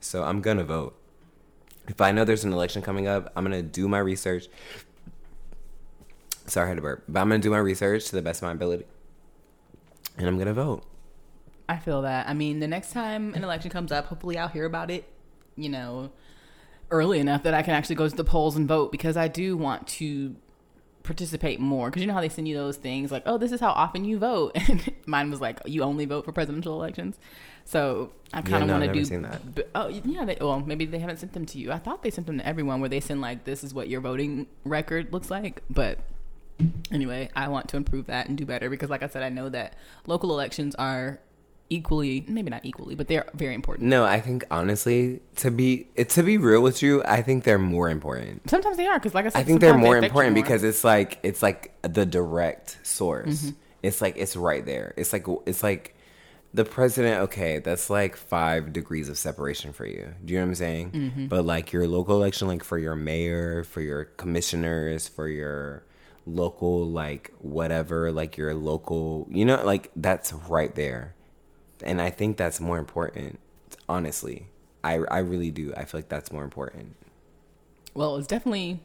[0.00, 0.94] So I'm gonna vote.
[1.88, 4.48] If I know there's an election coming up, I'm gonna do my research.
[6.46, 7.04] Sorry, I had to burp.
[7.08, 8.84] But I'm gonna do my research to the best of my ability.
[10.16, 10.84] And I'm gonna vote.
[11.68, 12.28] I feel that.
[12.28, 15.10] I mean, the next time an election comes up, hopefully I'll hear about it,
[15.56, 16.10] you know,
[16.90, 19.56] early enough that I can actually go to the polls and vote because I do
[19.56, 20.36] want to
[21.08, 21.88] participate more.
[21.88, 24.04] Because you know how they send you those things like, oh, this is how often
[24.04, 24.52] you vote.
[24.68, 27.18] And mine was like, you only vote for presidential elections.
[27.64, 29.04] So I kind of no, want to do.
[29.04, 29.54] seen that.
[29.54, 31.72] b- Oh yeah, they, well maybe they haven't sent them to you.
[31.72, 34.00] I thought they sent them to everyone where they send like this is what your
[34.00, 35.62] voting record looks like.
[35.68, 35.98] But
[36.92, 39.48] anyway, I want to improve that and do better because, like I said, I know
[39.50, 39.74] that
[40.06, 41.20] local elections are
[41.70, 43.88] equally, maybe not equally, but they're very important.
[43.88, 47.88] No, I think honestly, to be to be real with you, I think they're more
[47.88, 48.48] important.
[48.48, 50.42] Sometimes they are because, like I said, I think they're sometimes they more important more.
[50.42, 53.42] because it's like it's like the direct source.
[53.42, 53.58] Mm-hmm.
[53.82, 54.94] It's like it's right there.
[54.96, 55.94] It's like it's like
[56.54, 57.22] the president.
[57.22, 60.14] Okay, that's like five degrees of separation for you.
[60.24, 60.90] Do you know what I'm saying?
[60.92, 61.26] Mm-hmm.
[61.26, 65.84] But like your local election, like for your mayor, for your commissioners, for your
[66.26, 71.14] local like whatever, like your local, you know, like that's right there.
[71.82, 73.38] And I think that's more important.
[73.88, 74.48] Honestly,
[74.84, 75.72] I I really do.
[75.76, 76.96] I feel like that's more important.
[77.94, 78.80] Well, it's definitely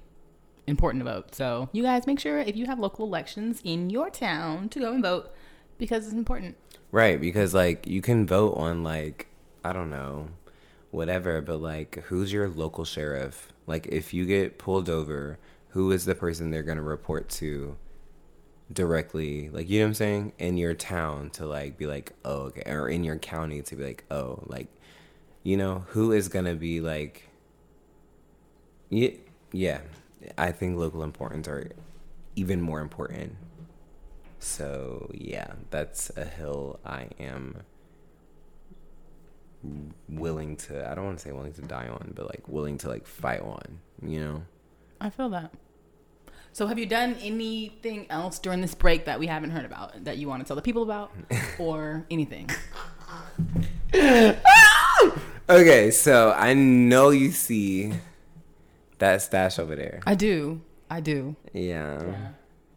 [0.68, 1.36] important to vote.
[1.36, 4.94] So you guys make sure if you have local elections in your town to go
[4.94, 5.34] and vote
[5.78, 6.56] because it's important.
[6.92, 9.28] Right, because like you can vote on like
[9.64, 10.28] I don't know,
[10.92, 13.52] whatever, but like who's your local sheriff?
[13.68, 15.40] Like if you get pulled over,
[15.70, 17.78] who is the person they're going to report to
[18.72, 19.50] directly?
[19.50, 20.34] Like you know what I'm saying?
[20.40, 23.84] In your town to like be like, "Oh, okay," or in your county to be
[23.84, 24.68] like, "Oh, like
[25.44, 27.30] you know, who is to be like
[28.94, 29.10] yeah,
[29.52, 29.82] yeah.
[30.38, 31.72] I think local importance are
[32.36, 33.36] even more important.
[34.40, 37.64] So yeah, that's a hill I am
[40.10, 42.90] willing to I don't want to say willing to die on, but like willing to
[42.90, 44.44] like fight on, you know?
[45.02, 45.52] I feel that.
[46.54, 50.18] So have you done anything else during this break that we haven't heard about that
[50.18, 51.12] you want to tell the people about
[51.60, 52.50] or anything?
[55.50, 57.92] Okay, so I know you see
[59.00, 60.00] that stash over there.
[60.08, 60.62] I do.
[60.90, 61.36] I do.
[61.52, 62.30] Yeah.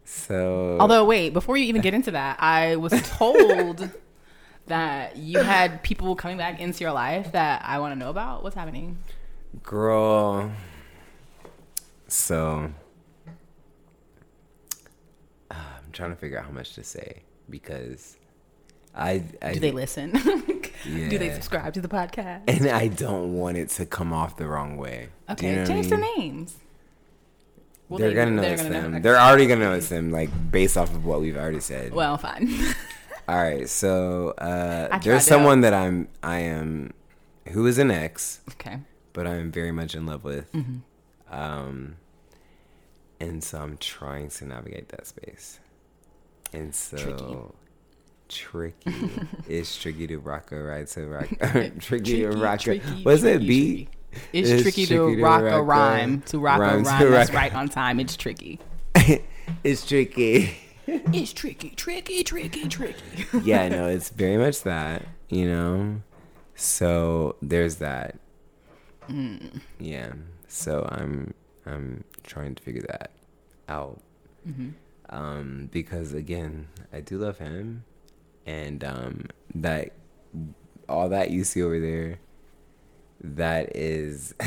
[0.03, 3.89] So Although, wait, before you even get into that, I was told
[4.67, 8.43] that you had people coming back into your life that I want to know about.
[8.43, 8.97] What's happening?
[9.63, 10.51] girl
[12.07, 12.71] so
[15.49, 18.17] uh, I'm trying to figure out how much to say because
[18.95, 20.11] I, I Do they listen?
[20.83, 22.43] Do they subscribe to the podcast?
[22.47, 25.09] and I don't want it to come off the wrong way.
[25.29, 25.99] Okay, you know what I change mean?
[25.99, 26.55] their names.
[27.89, 28.91] Well, they're they- gonna know they're gonna them.
[28.93, 28.99] know.
[28.99, 31.93] They're already gonna know it's them, like based off of what we've already said.
[31.93, 32.49] Well, fine.
[33.29, 36.93] All right, so uh, there's someone that I'm, I am,
[37.49, 38.79] who is an ex, okay.
[39.11, 41.33] but I'm very much in love with, Mm-hmm.
[41.33, 41.95] um,
[43.19, 45.59] and so I'm trying to navigate that space,
[46.53, 47.55] and so
[48.29, 49.09] tricky.
[49.47, 51.27] it's tricky to rock a right to rock,
[51.79, 52.63] tricky, to rock a.
[52.63, 53.37] tricky, What's it?
[53.37, 53.89] tricky, Beat.
[54.11, 54.29] tricky.
[54.33, 56.21] It's, tricky, to rock a rhyme.
[56.27, 57.99] To rock a rhyme rhyme to that's right on time.
[57.99, 58.59] It's tricky.
[59.63, 60.57] it's tricky.
[60.87, 63.25] It's tricky, tricky, tricky, tricky.
[63.43, 66.01] yeah, no, it's very much that, you know.
[66.55, 68.17] So there's that.
[69.09, 69.61] Mm.
[69.79, 70.13] Yeah.
[70.47, 71.33] So I'm
[71.65, 73.11] I'm trying to figure that
[73.67, 74.01] out.
[74.47, 74.69] Mm-hmm.
[75.09, 77.85] Um, because again, I do love him,
[78.45, 79.93] and um, that
[80.89, 82.19] all that you see over there,
[83.21, 84.33] that is.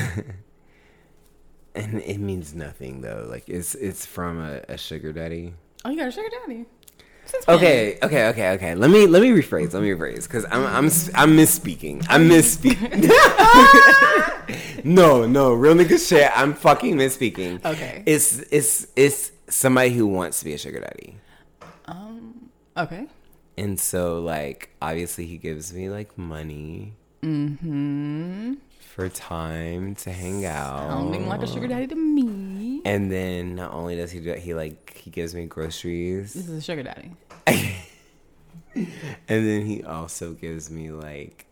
[1.74, 3.26] And it means nothing though.
[3.28, 5.54] Like it's it's from a, a sugar daddy.
[5.84, 6.66] Oh, you got a sugar daddy.
[7.48, 8.74] Okay, okay, okay, okay.
[8.74, 9.72] Let me let me rephrase.
[9.72, 12.04] Let me rephrase because I'm I'm I'm misspeaking.
[12.08, 13.08] I'm misspeaking.
[14.84, 16.28] no, no, real nigga shit.
[16.34, 17.64] I'm fucking misspeaking.
[17.64, 18.02] Okay.
[18.04, 21.16] It's it's it's somebody who wants to be a sugar daddy,
[21.86, 22.50] Um.
[22.76, 23.06] Okay.
[23.58, 28.54] and so like obviously he gives me like money Mm-hmm.
[28.80, 30.88] for time to hang out.
[30.88, 32.80] Sounding like a sugar daddy to me.
[32.86, 36.32] And then not only does he do it, he like he gives me groceries.
[36.32, 37.10] This is a sugar daddy.
[38.74, 38.86] and
[39.28, 41.44] then he also gives me like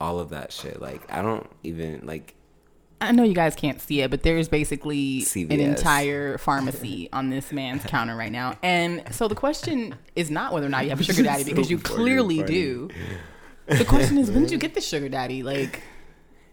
[0.00, 0.80] all of that shit.
[0.80, 2.34] Like I don't even like
[3.04, 7.52] I know you guys can't see it, but there's basically an entire pharmacy on this
[7.52, 8.56] man's counter right now.
[8.62, 11.70] And so the question is not whether or not you have a sugar daddy because
[11.70, 12.52] you clearly funny.
[12.52, 12.90] do.
[13.66, 15.42] The question is when did you get the sugar daddy?
[15.42, 15.82] Like,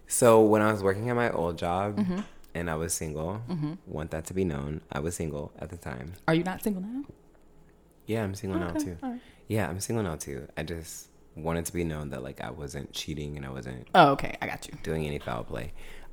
[0.08, 2.20] so when I was working at my old job Mm-hmm.
[2.54, 3.42] and I was single,
[3.88, 4.82] want that to be known.
[4.92, 6.14] I was single at the time.
[6.28, 7.04] are you not single now?
[8.08, 8.98] Yeah, I'm single now too.
[9.02, 9.20] right.
[9.48, 10.48] Yeah, I'm single now too.
[10.58, 14.12] I just wanted to be known that like I wasn't cheating and I wasn't Oh,
[14.12, 14.74] okay, I got you.
[14.84, 15.72] doing any foul play.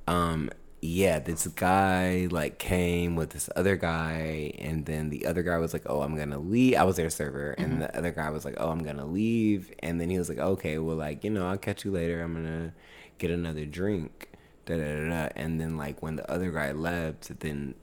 [0.09, 0.50] Um,
[0.80, 5.72] yeah, this guy like came with this other guy, and then the other guy was
[5.72, 8.54] like, "Oh, I'm gonna leave." I was their server, and the other guy was like,
[8.59, 11.59] "Oh, I'm gonna leave," and then he was like, "Okay, well, like you know, I'll
[11.59, 12.22] catch you later.
[12.22, 12.72] I'm gonna
[13.18, 14.28] get another drink."
[14.66, 15.28] Da da da da.
[15.34, 17.74] And then like when the other guy left, then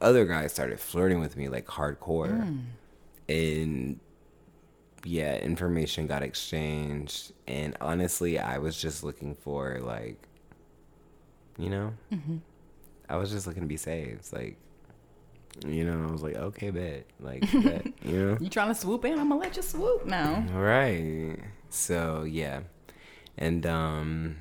[0.00, 2.40] other guy started flirting with me like hardcore,
[3.28, 4.00] and
[5.04, 10.28] yeah, information got exchanged, and honestly, I was just looking for like,
[11.58, 11.92] you know,
[13.08, 14.32] I was just looking to be saved.
[14.32, 14.56] Like,
[15.66, 17.04] You know, I was like, okay, bet.
[17.20, 18.38] Like, bet, you know?
[18.40, 19.18] You trying to swoop in?
[19.18, 20.44] I'm gonna let you swoop now.
[20.54, 21.36] All right.
[21.68, 22.60] So, yeah.
[23.38, 24.36] And, um,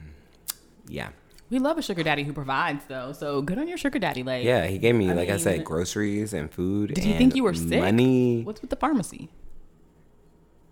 [0.87, 1.09] yeah.
[1.49, 3.11] We love a sugar daddy who provides, though.
[3.11, 4.23] So good on your sugar daddy.
[4.23, 6.93] Like, Yeah, he gave me, I like I said, groceries and food.
[6.93, 7.81] Did he and think you were sick?
[7.81, 8.43] Money.
[8.43, 9.29] what's with the pharmacy?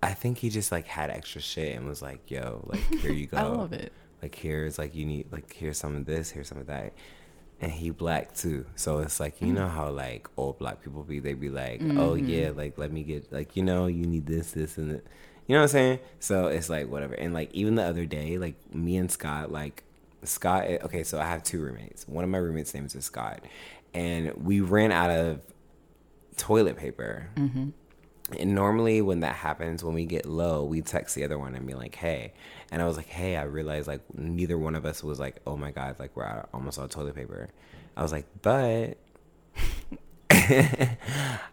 [0.02, 3.28] I think he just like had extra shit and was like, "Yo, like here you
[3.34, 3.36] go.
[3.38, 3.92] I love it.
[4.22, 6.93] Like here's like you need like here's some of this, here's some of that."
[7.61, 9.47] And he black too, so it's like Mm.
[9.47, 11.20] you know how like old black people be.
[11.20, 11.99] They be like, Mm-hmm.
[11.99, 15.03] "Oh yeah, like let me get like you know you need this, this, and that."
[15.47, 15.99] You know what I'm saying?
[16.20, 17.15] So it's like whatever.
[17.15, 19.84] And like even the other day, like me and Scott, like
[20.24, 20.65] Scott.
[20.67, 22.07] eh, Okay, so I have two roommates.
[22.07, 23.43] One of my roommates' names is Scott,
[23.93, 25.41] and we ran out of
[26.38, 27.28] toilet paper.
[28.38, 31.66] And normally when that happens, when we get low, we text the other one and
[31.66, 32.34] be like, "Hey,"
[32.72, 35.58] and I was like, "Hey," I realized like neither one of us was like, "Oh
[35.58, 37.50] my god," like we're out, almost out of toilet paper.
[37.98, 38.98] I was like, but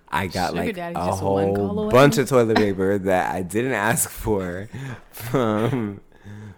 [0.08, 3.42] I got Sugar like a just one call whole bunch of toilet paper that I
[3.42, 4.68] didn't ask for
[5.10, 6.00] from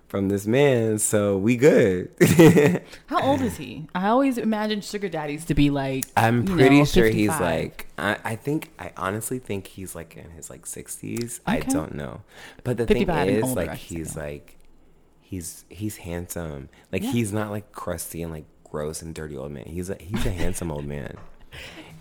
[0.09, 2.11] from this man, so we good.
[3.06, 3.86] How old is he?
[3.94, 6.04] I always imagined sugar daddies to be like.
[6.16, 10.30] I'm pretty know, sure he's like I, I think I honestly think he's like in
[10.30, 11.40] his like sixties.
[11.46, 12.22] I don't know.
[12.64, 14.59] But the thing is older, like he's like
[15.20, 16.70] he's he's handsome.
[16.90, 17.12] Like Yeah.
[17.12, 19.64] he's not like crusty and like gross and dirty old man.
[19.66, 21.16] He's a he's a handsome old man.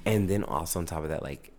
[0.06, 1.52] And then also on top of that, like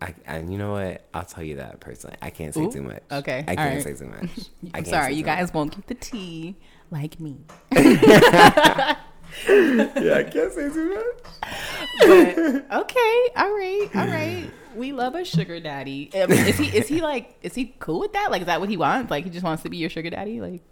[0.00, 1.06] I, and you know what?
[1.12, 2.16] I'll tell you that personally.
[2.22, 3.02] I can't say Ooh, too much.
[3.10, 3.82] okay, I can't right.
[3.82, 4.30] say too much.
[4.74, 5.38] I'm sorry, you too much.
[5.38, 6.56] guys won't get the tea
[6.90, 7.36] like me.
[9.46, 11.50] Yeah, I can't say too much.
[12.00, 14.50] But okay, all right, all right.
[14.74, 16.10] We love a sugar daddy.
[16.14, 18.30] Mean, is he is he like is he cool with that?
[18.30, 19.10] Like, is that what he wants?
[19.10, 20.40] Like, he just wants to be your sugar daddy?
[20.40, 20.62] Like,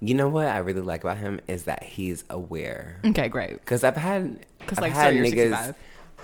[0.00, 3.00] You know what I really like about him is that he's aware.
[3.04, 3.54] okay, great.
[3.54, 5.74] Because I've had, 'Cause, I've like, had so niggas 65.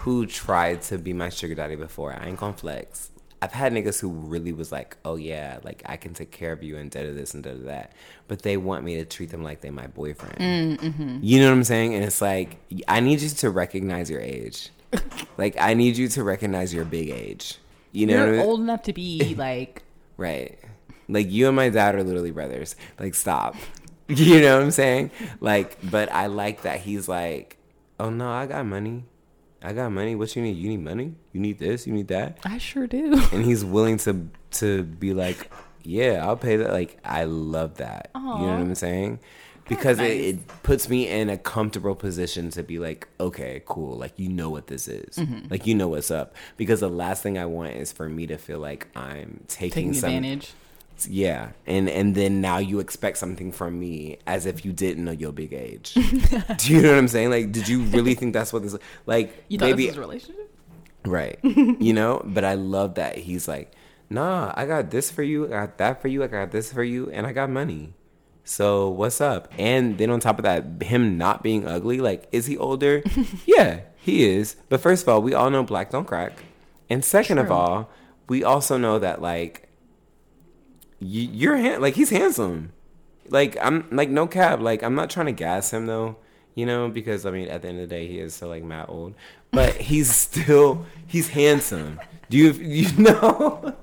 [0.07, 2.13] Who tried to be my sugar daddy before.
[2.13, 3.11] I ain't gonna flex.
[3.43, 6.63] I've had niggas who really was like, oh yeah, like I can take care of
[6.63, 7.93] you and da da this and da da that.
[8.29, 10.39] But they want me to treat them like they my boyfriend.
[10.39, 11.19] Mm, mm-hmm.
[11.23, 11.97] You know what I'm saying?
[11.97, 14.71] And it's like, I need you to recognize your age.
[15.39, 17.59] like, I need you to recognize your big age.
[17.91, 18.47] You know what I You're mean?
[18.47, 19.83] old enough to be like,
[20.17, 20.57] Right.
[21.09, 22.77] Like you and my dad are literally brothers.
[23.01, 23.57] Like stop.
[24.09, 25.11] You know what I'm saying?
[25.41, 27.57] Like, but I like that he's like,
[27.99, 29.03] oh no, I got money.
[29.67, 30.15] I got money.
[30.15, 30.57] What you need?
[30.57, 31.17] You need money?
[31.33, 31.89] You need this?
[31.89, 32.39] You need that?
[32.45, 33.21] I sure do.
[33.33, 35.51] And he's willing to to be like,
[35.83, 36.71] yeah, I'll pay that.
[36.73, 38.11] Like, I love that.
[38.15, 39.19] You know what I'm saying?
[39.69, 40.13] Because nice.
[40.13, 43.97] it, it puts me in a comfortable position to be like, okay, cool.
[43.97, 45.17] Like, you know what this is.
[45.17, 45.49] Mm-hmm.
[45.51, 46.37] Like, you know what's up.
[46.57, 49.95] Because the last thing I want is for me to feel like I'm taking, Taking
[49.95, 50.53] some advantage.
[51.05, 55.13] Yeah, and and then now you expect something from me as if you didn't know
[55.13, 55.93] your big age.
[55.95, 57.31] Do you know what I'm saying?
[57.31, 58.77] Like, did you really think that's what this?
[59.05, 60.53] Like, You thought maybe this was a relationship?
[61.05, 61.39] right?
[61.43, 63.73] you know, but I love that he's like,
[64.11, 66.83] nah, I got this for you, I got that for you, I got this for
[66.83, 67.95] you, and I got money.
[68.45, 69.53] So what's up?
[69.59, 73.03] And then on top of that, him not being ugly, like, is he older?
[73.45, 74.57] yeah, he is.
[74.69, 76.45] But first of all, we all know black don't crack.
[76.89, 77.91] And second of all,
[78.29, 79.66] we also know that like
[81.01, 82.73] you're like he's handsome.
[83.29, 84.61] Like I'm like no cap.
[84.61, 86.17] Like I'm not trying to gas him though,
[86.55, 88.63] you know, because I mean at the end of the day he is still like
[88.63, 89.15] mad old,
[89.51, 92.01] but he's still he's handsome.
[92.31, 93.75] Do you you know?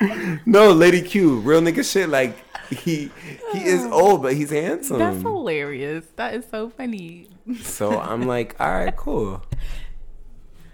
[0.46, 2.08] no, Lady Q, real nigga shit.
[2.08, 2.36] Like
[2.70, 3.10] he
[3.52, 4.98] he is old, but he's handsome.
[4.98, 6.04] That's hilarious.
[6.16, 7.28] That is so funny.
[7.62, 9.42] So I'm like, all right, cool.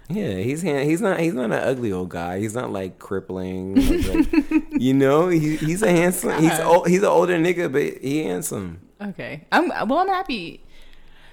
[0.07, 2.39] Yeah, he's he's not he's not an ugly old guy.
[2.39, 3.75] He's not like crippling.
[3.75, 6.41] like- like- you know, he, he's a oh, handsome.
[6.41, 8.81] He's old, he's an older nigga, but he handsome.
[9.01, 9.45] Okay.
[9.51, 10.61] I'm well I'm happy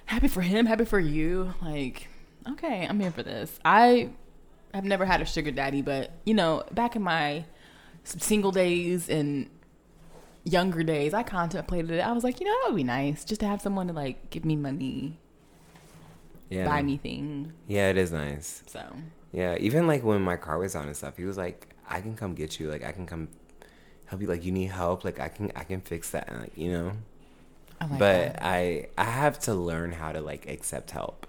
[0.06, 1.54] happy for him, happy for you.
[1.62, 2.08] Like,
[2.50, 3.58] okay, I'm here for this.
[3.64, 4.10] I
[4.74, 7.44] have never had a sugar daddy, but you know, back in my
[8.04, 9.48] single days and
[10.44, 12.00] younger days, I contemplated it.
[12.00, 14.30] I was like, you know, that would be nice just to have someone to like
[14.30, 15.18] give me money,
[16.52, 17.52] Yeah, buy me things.
[17.66, 18.62] Yeah, it is nice.
[18.66, 18.82] So
[19.32, 22.14] Yeah, even like when my car was on and stuff, he was like, "I can
[22.16, 22.70] come get you.
[22.70, 23.28] Like, I can come
[24.06, 24.28] help you.
[24.28, 25.04] Like, you need help.
[25.04, 26.28] Like, I can I can fix that.
[26.28, 26.92] And, like, you know."
[27.80, 28.44] Oh like but that.
[28.44, 31.26] I I have to learn how to like accept help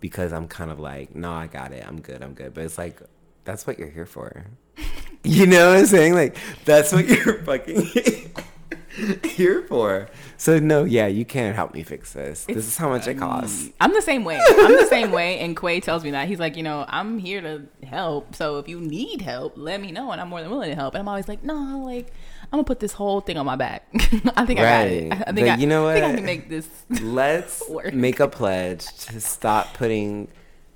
[0.00, 1.86] because I'm kind of like, no, I got it.
[1.86, 2.22] I'm good.
[2.22, 2.52] I'm good.
[2.52, 3.00] But it's like
[3.44, 4.44] that's what you're here for.
[5.24, 6.14] you know what I'm saying?
[6.14, 8.32] Like that's what you're fucking
[9.24, 10.08] here for.
[10.36, 12.44] So no, yeah, you can't help me fix this.
[12.44, 13.70] this is how much it costs.
[13.80, 14.40] I'm the same way.
[14.48, 15.40] I'm the same way.
[15.40, 16.28] And Quay tells me that.
[16.28, 18.34] He's like, you know, I'm here to help.
[18.34, 20.12] So if you need help, let me know.
[20.12, 20.94] And I'm more than willing to help.
[20.94, 22.12] And I'm always like, no, like,
[22.44, 23.86] I'm gonna put this whole thing on my back.
[24.36, 25.12] I think I got it.
[25.12, 26.68] I think But I, you know I think I can make this.
[27.02, 27.94] Let's Work.
[27.94, 30.28] make a pledge to stop putting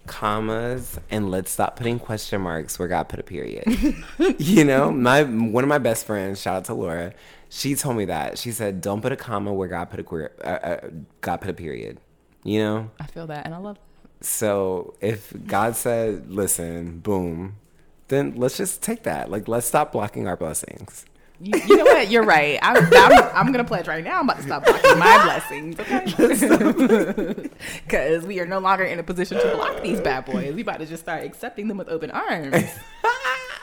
[0.06, 3.64] commas and let's stop putting question marks where God put a period.
[4.38, 7.12] you know, my one of my best friends, shout out to Laura,
[7.48, 8.38] she told me that.
[8.38, 10.88] She said, "Don't put a comma where God put a queer, uh, uh,
[11.20, 11.98] God put a period."
[12.44, 13.76] You know, I feel that, and I love.
[13.76, 14.24] That.
[14.24, 17.56] So if God said, "Listen, boom,"
[18.08, 19.30] then let's just take that.
[19.30, 21.04] Like, let's stop blocking our blessings.
[21.40, 22.10] You, you know what?
[22.10, 22.58] You're right.
[22.62, 24.18] I'm, I'm, I'm gonna pledge right now.
[24.18, 27.48] I'm about to stop blocking my blessings, okay?
[27.84, 30.54] Because we are no longer in a position to block these bad boys.
[30.54, 32.64] We about to just start accepting them with open arms.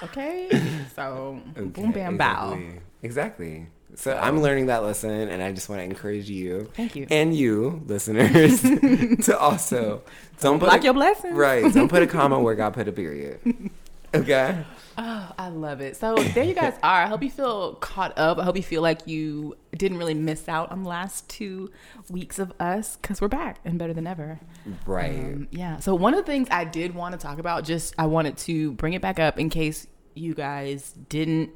[0.03, 0.49] Okay.
[0.93, 2.59] So boom, bam, bow.
[3.01, 3.67] Exactly.
[3.95, 4.11] Exactly.
[4.11, 6.69] So I'm learning that lesson, and I just want to encourage you.
[6.75, 7.07] Thank you.
[7.09, 8.61] And you, listeners,
[9.25, 10.03] to also
[10.41, 11.35] don't put block a, your blessings.
[11.35, 11.73] Right.
[11.73, 13.39] Don't put a comma where God put a period.
[14.13, 14.63] Okay.
[14.97, 15.97] Oh, I love it.
[15.97, 17.03] So there you guys are.
[17.03, 18.37] I hope you feel caught up.
[18.37, 21.69] I hope you feel like you didn't really miss out on the last two
[22.09, 24.39] weeks of us because we're back and better than ever.
[24.85, 25.19] Right.
[25.19, 25.79] Um, yeah.
[25.79, 28.71] So one of the things I did want to talk about, just I wanted to
[28.73, 31.49] bring it back up in case you guys didn't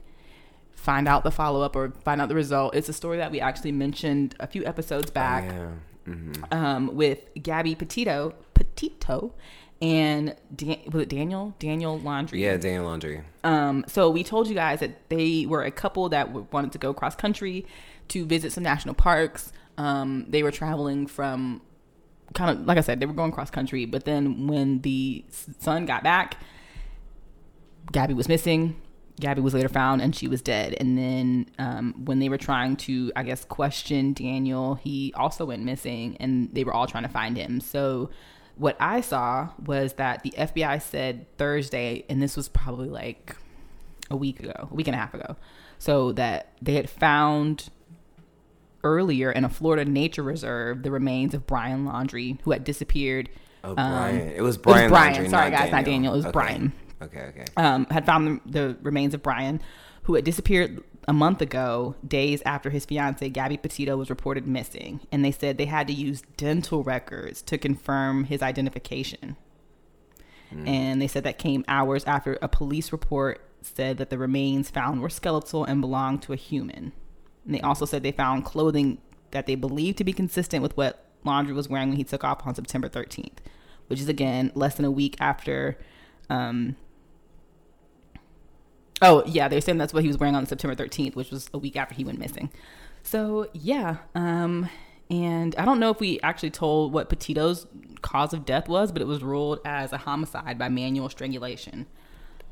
[0.79, 2.73] find out the follow up or find out the result.
[2.73, 5.69] It's a story that we actually mentioned a few episodes back yeah.
[6.05, 9.33] hmm um, with Gabby Petito, Petito,
[9.81, 11.53] and Dan- was it Daniel?
[11.59, 12.39] Daniel Laundrie.
[12.39, 12.57] Yeah.
[12.57, 13.23] Daniel Laundrie.
[13.43, 16.93] Um, so we told you guys that they were a couple that wanted to go
[16.93, 17.65] cross country
[18.09, 19.51] to visit some national parks.
[19.77, 21.61] Um, they were traveling from
[22.33, 23.85] kind of like I said, they were going cross country.
[23.85, 25.25] But then when the
[25.59, 26.37] son got back,
[27.91, 28.79] Gabby was missing.
[29.19, 30.75] Gabby was later found and she was dead.
[30.79, 35.63] And then um, when they were trying to, I guess, question Daniel, he also went
[35.63, 37.59] missing and they were all trying to find him.
[37.59, 38.09] So
[38.55, 43.35] what I saw was that the FBI said Thursday, and this was probably like
[44.09, 45.35] a week ago, a week and a half ago,
[45.77, 47.69] so that they had found
[48.83, 53.29] earlier in a Florida nature reserve the remains of Brian Laundrie, who had disappeared.
[53.63, 54.15] Oh, um, Brian.
[54.15, 54.89] it was it was Brian.
[54.89, 55.29] Brian.
[55.29, 56.13] Sorry, guys, not Daniel.
[56.13, 56.33] It was Okay.
[56.33, 57.21] Brian Okay.
[57.29, 57.45] Okay.
[57.57, 59.61] um, had found the, the remains of Brian,
[60.03, 64.99] who had disappeared a month ago, days after his fiancee Gabby Petito was reported missing.
[65.11, 69.37] And they said they had to use dental records to confirm his identification.
[70.65, 75.01] And they said that came hours after a police report said that the remains found
[75.01, 76.91] were skeletal and belonged to a human.
[77.45, 78.99] And they also said they found clothing
[79.31, 82.45] that they believed to be consistent with what Laundrie was wearing when he took off
[82.47, 83.37] on September 13th,
[83.87, 85.77] which is again less than a week after.
[86.29, 86.75] Um,
[89.01, 91.57] oh, yeah, they're saying that's what he was wearing on September 13th, which was a
[91.57, 92.49] week after he went missing.
[93.03, 93.97] So, yeah.
[94.15, 94.69] Um,
[95.09, 97.65] and I don't know if we actually told what Petito's
[98.01, 101.87] cause of death was, but it was ruled as a homicide by manual strangulation.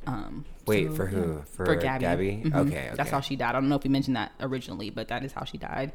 [0.08, 1.34] Um, Wait so, for who?
[1.36, 1.42] yeah.
[1.44, 2.02] For, For Gabby.
[2.02, 2.42] Gabby.
[2.46, 2.56] Mhm.
[2.56, 2.88] Okay.
[2.88, 2.92] Okay.
[2.96, 3.50] That's how she died.
[3.50, 5.92] I don't know if we mentioned that originally, but that is how she died.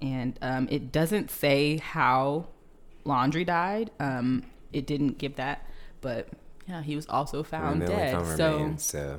[0.00, 2.48] And um, it doesn't say how
[3.06, 3.90] Laundrie died.
[4.00, 5.66] Um, it didn't give that,
[6.00, 6.28] but
[6.68, 8.12] yeah, he was also found dead.
[8.36, 9.18] So remains, so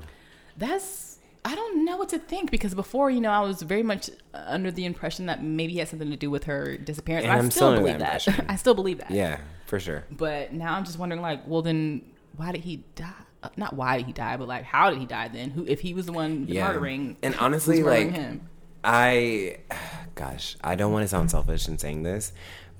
[0.58, 4.10] that's I don't know what to think because before, you know, I was very much
[4.34, 7.24] under the impression that maybe it had something to do with her disappearance.
[7.26, 8.46] And I I'm still still believe that that.
[8.50, 9.12] I still believe that.
[9.12, 10.06] yeah, for sure.
[10.10, 12.02] But now I'm just wondering, like, well, then
[12.38, 13.12] why did he die?
[13.42, 15.28] Uh, Not why did he die, but like, how did he die?
[15.28, 16.66] Then, who if he was the one Yeah.
[16.68, 17.18] murdering?
[17.22, 18.50] And honestly, murdering like, him?
[18.86, 19.58] I,
[20.16, 22.32] gosh, I don't want to sound selfish in saying this,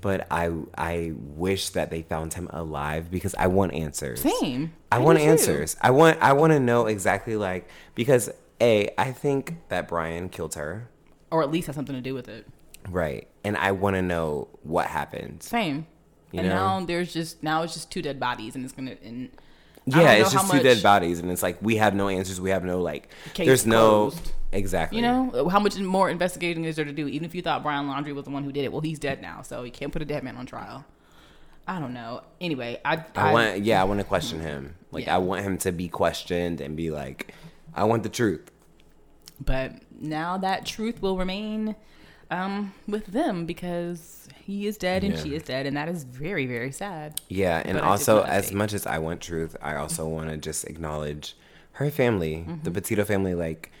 [0.04, 4.20] but I I wish that they found him alive because I want answers.
[4.20, 4.74] Same.
[4.92, 5.30] I, want do too.
[5.30, 5.76] answers.
[5.80, 8.28] I want I want to know exactly like because
[8.60, 10.90] a I think that Brian killed her,
[11.30, 12.46] or at least has something to do with it.
[12.90, 13.26] right?
[13.44, 15.42] And I want to know what happened.
[15.42, 15.86] Same.
[16.32, 16.54] You and know?
[16.54, 19.43] now there's just now it's just two dead bodies, and it's gonna and I
[19.86, 22.40] Yeah, it's just how two dead bodies, and it's like we have no answers.
[22.40, 23.08] We have no like.
[23.34, 24.32] Case there's no closed.
[24.52, 24.96] exactly.
[24.98, 27.06] You know, how much more investigating is there to do?
[27.06, 29.20] Even if you thought Brian Laundrie was the one who did it, well, he's dead
[29.20, 30.84] now, so you can't put a dead man on trial.
[31.66, 32.22] I don't know.
[32.40, 34.74] Anyway, I I want yeah, I want to question him.
[34.90, 35.16] Like Yeah.
[35.16, 37.34] I want him to be questioned and be like,
[37.74, 38.50] I want the truth.
[39.44, 41.74] but now that truth will remain
[42.30, 45.22] um, with them because he is dead and Yeah.
[45.22, 47.20] she is dead, and that is very very sad.
[47.28, 50.64] Yeah, and But also as much as I want truth, I also want to just
[50.64, 51.36] acknowledge
[51.72, 52.72] her family, the Mm-hmm.
[52.72, 53.34] Petito family.
[53.34, 53.72] Like,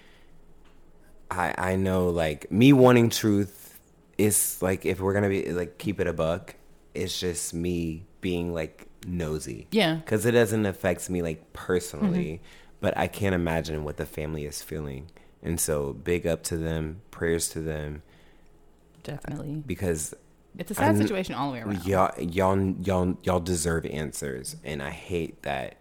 [1.30, 3.78] I I know like me wanting truth
[4.18, 6.54] is like if we're gonna be like keep it a buck,
[6.94, 9.66] it's just me being like nosy.
[9.70, 9.96] Yeah.
[9.96, 12.76] because it doesn't affect me like personally, Mm-hmm.
[12.80, 15.10] but I can't imagine what the family is feeling,
[15.42, 18.02] and so big up to them, prayers to them,
[19.02, 20.14] Definitely, because
[20.58, 21.84] it's a sad I'm- situation all the way around.
[21.86, 25.76] y'all y'all y'all y'all deserve answers and i hate that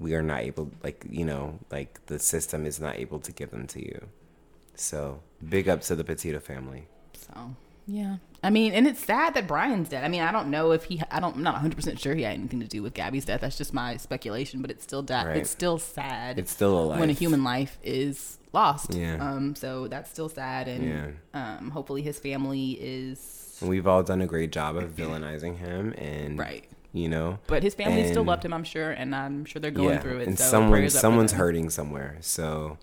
[0.00, 3.50] we are not able like you know like the system is not able to give
[3.50, 4.08] them to you
[4.74, 6.86] So big up to the Petito family.
[7.14, 7.56] So
[7.86, 10.04] yeah, I mean, and it's sad that Brian's dead.
[10.04, 12.22] I mean, I don't know if he, I don't, I'm not 100 percent sure he
[12.22, 13.40] had anything to do with Gabby's death.
[13.40, 15.38] That's just my speculation, but it's still da- Right.
[15.38, 16.38] It's still sad.
[16.38, 17.00] It's still a life.
[17.00, 18.94] when a human life is lost.
[18.94, 19.16] Yeah.
[19.26, 19.54] Um.
[19.56, 20.84] So that's still sad, and
[21.34, 21.58] Yeah.
[21.58, 21.70] um.
[21.70, 23.18] Hopefully, his family is
[23.60, 26.64] And We've all done a great job of villainizing him, and right.
[26.92, 29.90] you know, But his family still loved him, I'm sure, and I'm sure they're going
[29.90, 30.28] yeah, through it.
[30.28, 32.18] and so someone, prayers up for someone's hurting somewhere.
[32.20, 32.78] So,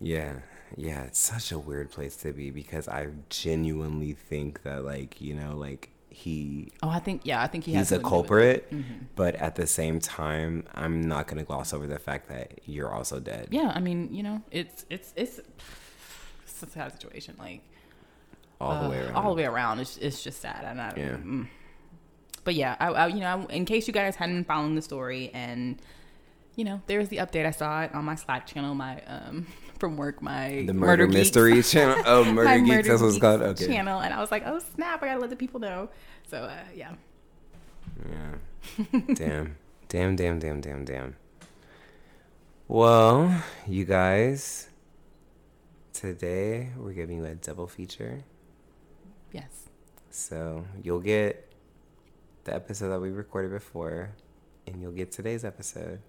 [0.00, 0.34] yeah,
[0.76, 5.34] yeah, it's such a weird place to be because I genuinely think that, like, you
[5.34, 8.28] know, like he Oh, I think yeah, I think he has he's a something to
[8.28, 8.68] do with it.
[8.68, 9.04] culprit, mm-hmm.
[9.16, 13.20] but at the same time, I'm not gonna gloss over the fact that you're also
[13.20, 13.48] dead.
[13.50, 15.38] Yeah, I mean, you know, it's it's it's,
[16.44, 17.36] it's a sad situation.
[17.38, 17.62] Like
[18.60, 19.14] all the uh, way around.
[19.16, 19.78] all the way around.
[19.80, 21.16] It's it's just sad, and I, Yeah.
[21.16, 21.48] mm.
[22.44, 25.80] But yeah, I, I you know, in case you guys hadn't followed the story, and
[26.56, 27.46] you know, there's the update.
[27.46, 29.46] I saw it on my Slack channel, my um
[29.78, 32.02] from work, my The murder, Geeks- mystery channel.
[32.06, 32.68] Oh, murder geeks.
[32.68, 33.42] Murder That's what it's called.
[33.42, 33.66] Okay.
[33.66, 35.88] channel, and I was like, oh snap, I gotta let the people know.
[36.28, 36.92] So uh, yeah,
[38.10, 39.00] Yeah.
[39.14, 39.56] damn.
[39.88, 41.16] Damn, damn, damn, damn, damn.
[42.68, 44.68] Well, you guys,
[45.92, 48.22] today we're giving you a double feature.
[49.32, 49.68] Yes,
[50.10, 51.52] So you'll get
[52.44, 54.10] the episode that we recorded before,
[54.66, 56.00] and you'll get today's episode.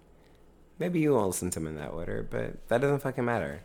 [0.78, 3.62] Maybe you won't listen to them in that order, but that doesn't fucking matter.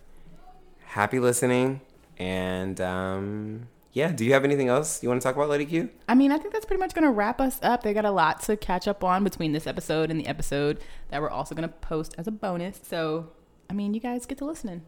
[0.85, 1.81] Happy listening,
[2.17, 4.11] and um, yeah.
[4.11, 5.89] Do you have anything else you want to talk about, Lady Q?
[6.07, 7.83] I mean, I think that's pretty much gonna wrap us up.
[7.83, 10.79] They got a lot to catch up on between this episode and the episode
[11.09, 12.79] that we're also gonna post as a bonus.
[12.83, 13.31] So,
[13.69, 14.83] I mean, you guys get to listening.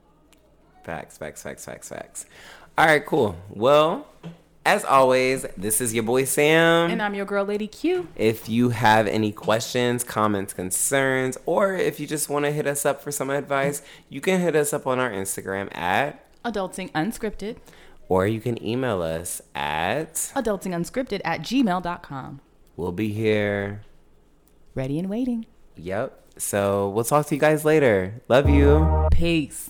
[0.84, 2.26] Facts, facts, facts, facts, facts.
[2.78, 3.36] All right, cool.
[3.50, 4.08] Well,
[4.66, 6.92] as always, this is your boy Sam.
[6.92, 8.08] And I'm your girl, Lady Q.
[8.16, 12.86] if you have any questions, comments, concerns, or if you just want to hit us
[12.86, 17.58] up for some advice, you can hit us up on our Instagram at, Adulting Unscripted.
[18.08, 20.14] or you can email us at.
[20.36, 22.40] Adultingunscripted at gmail.com.
[22.78, 23.82] We'll be here.
[24.76, 25.46] Ready and waiting.
[25.78, 26.16] Yep.
[26.38, 28.22] So we'll talk to you guys later.
[28.30, 29.08] Love you.
[29.12, 29.70] Peace.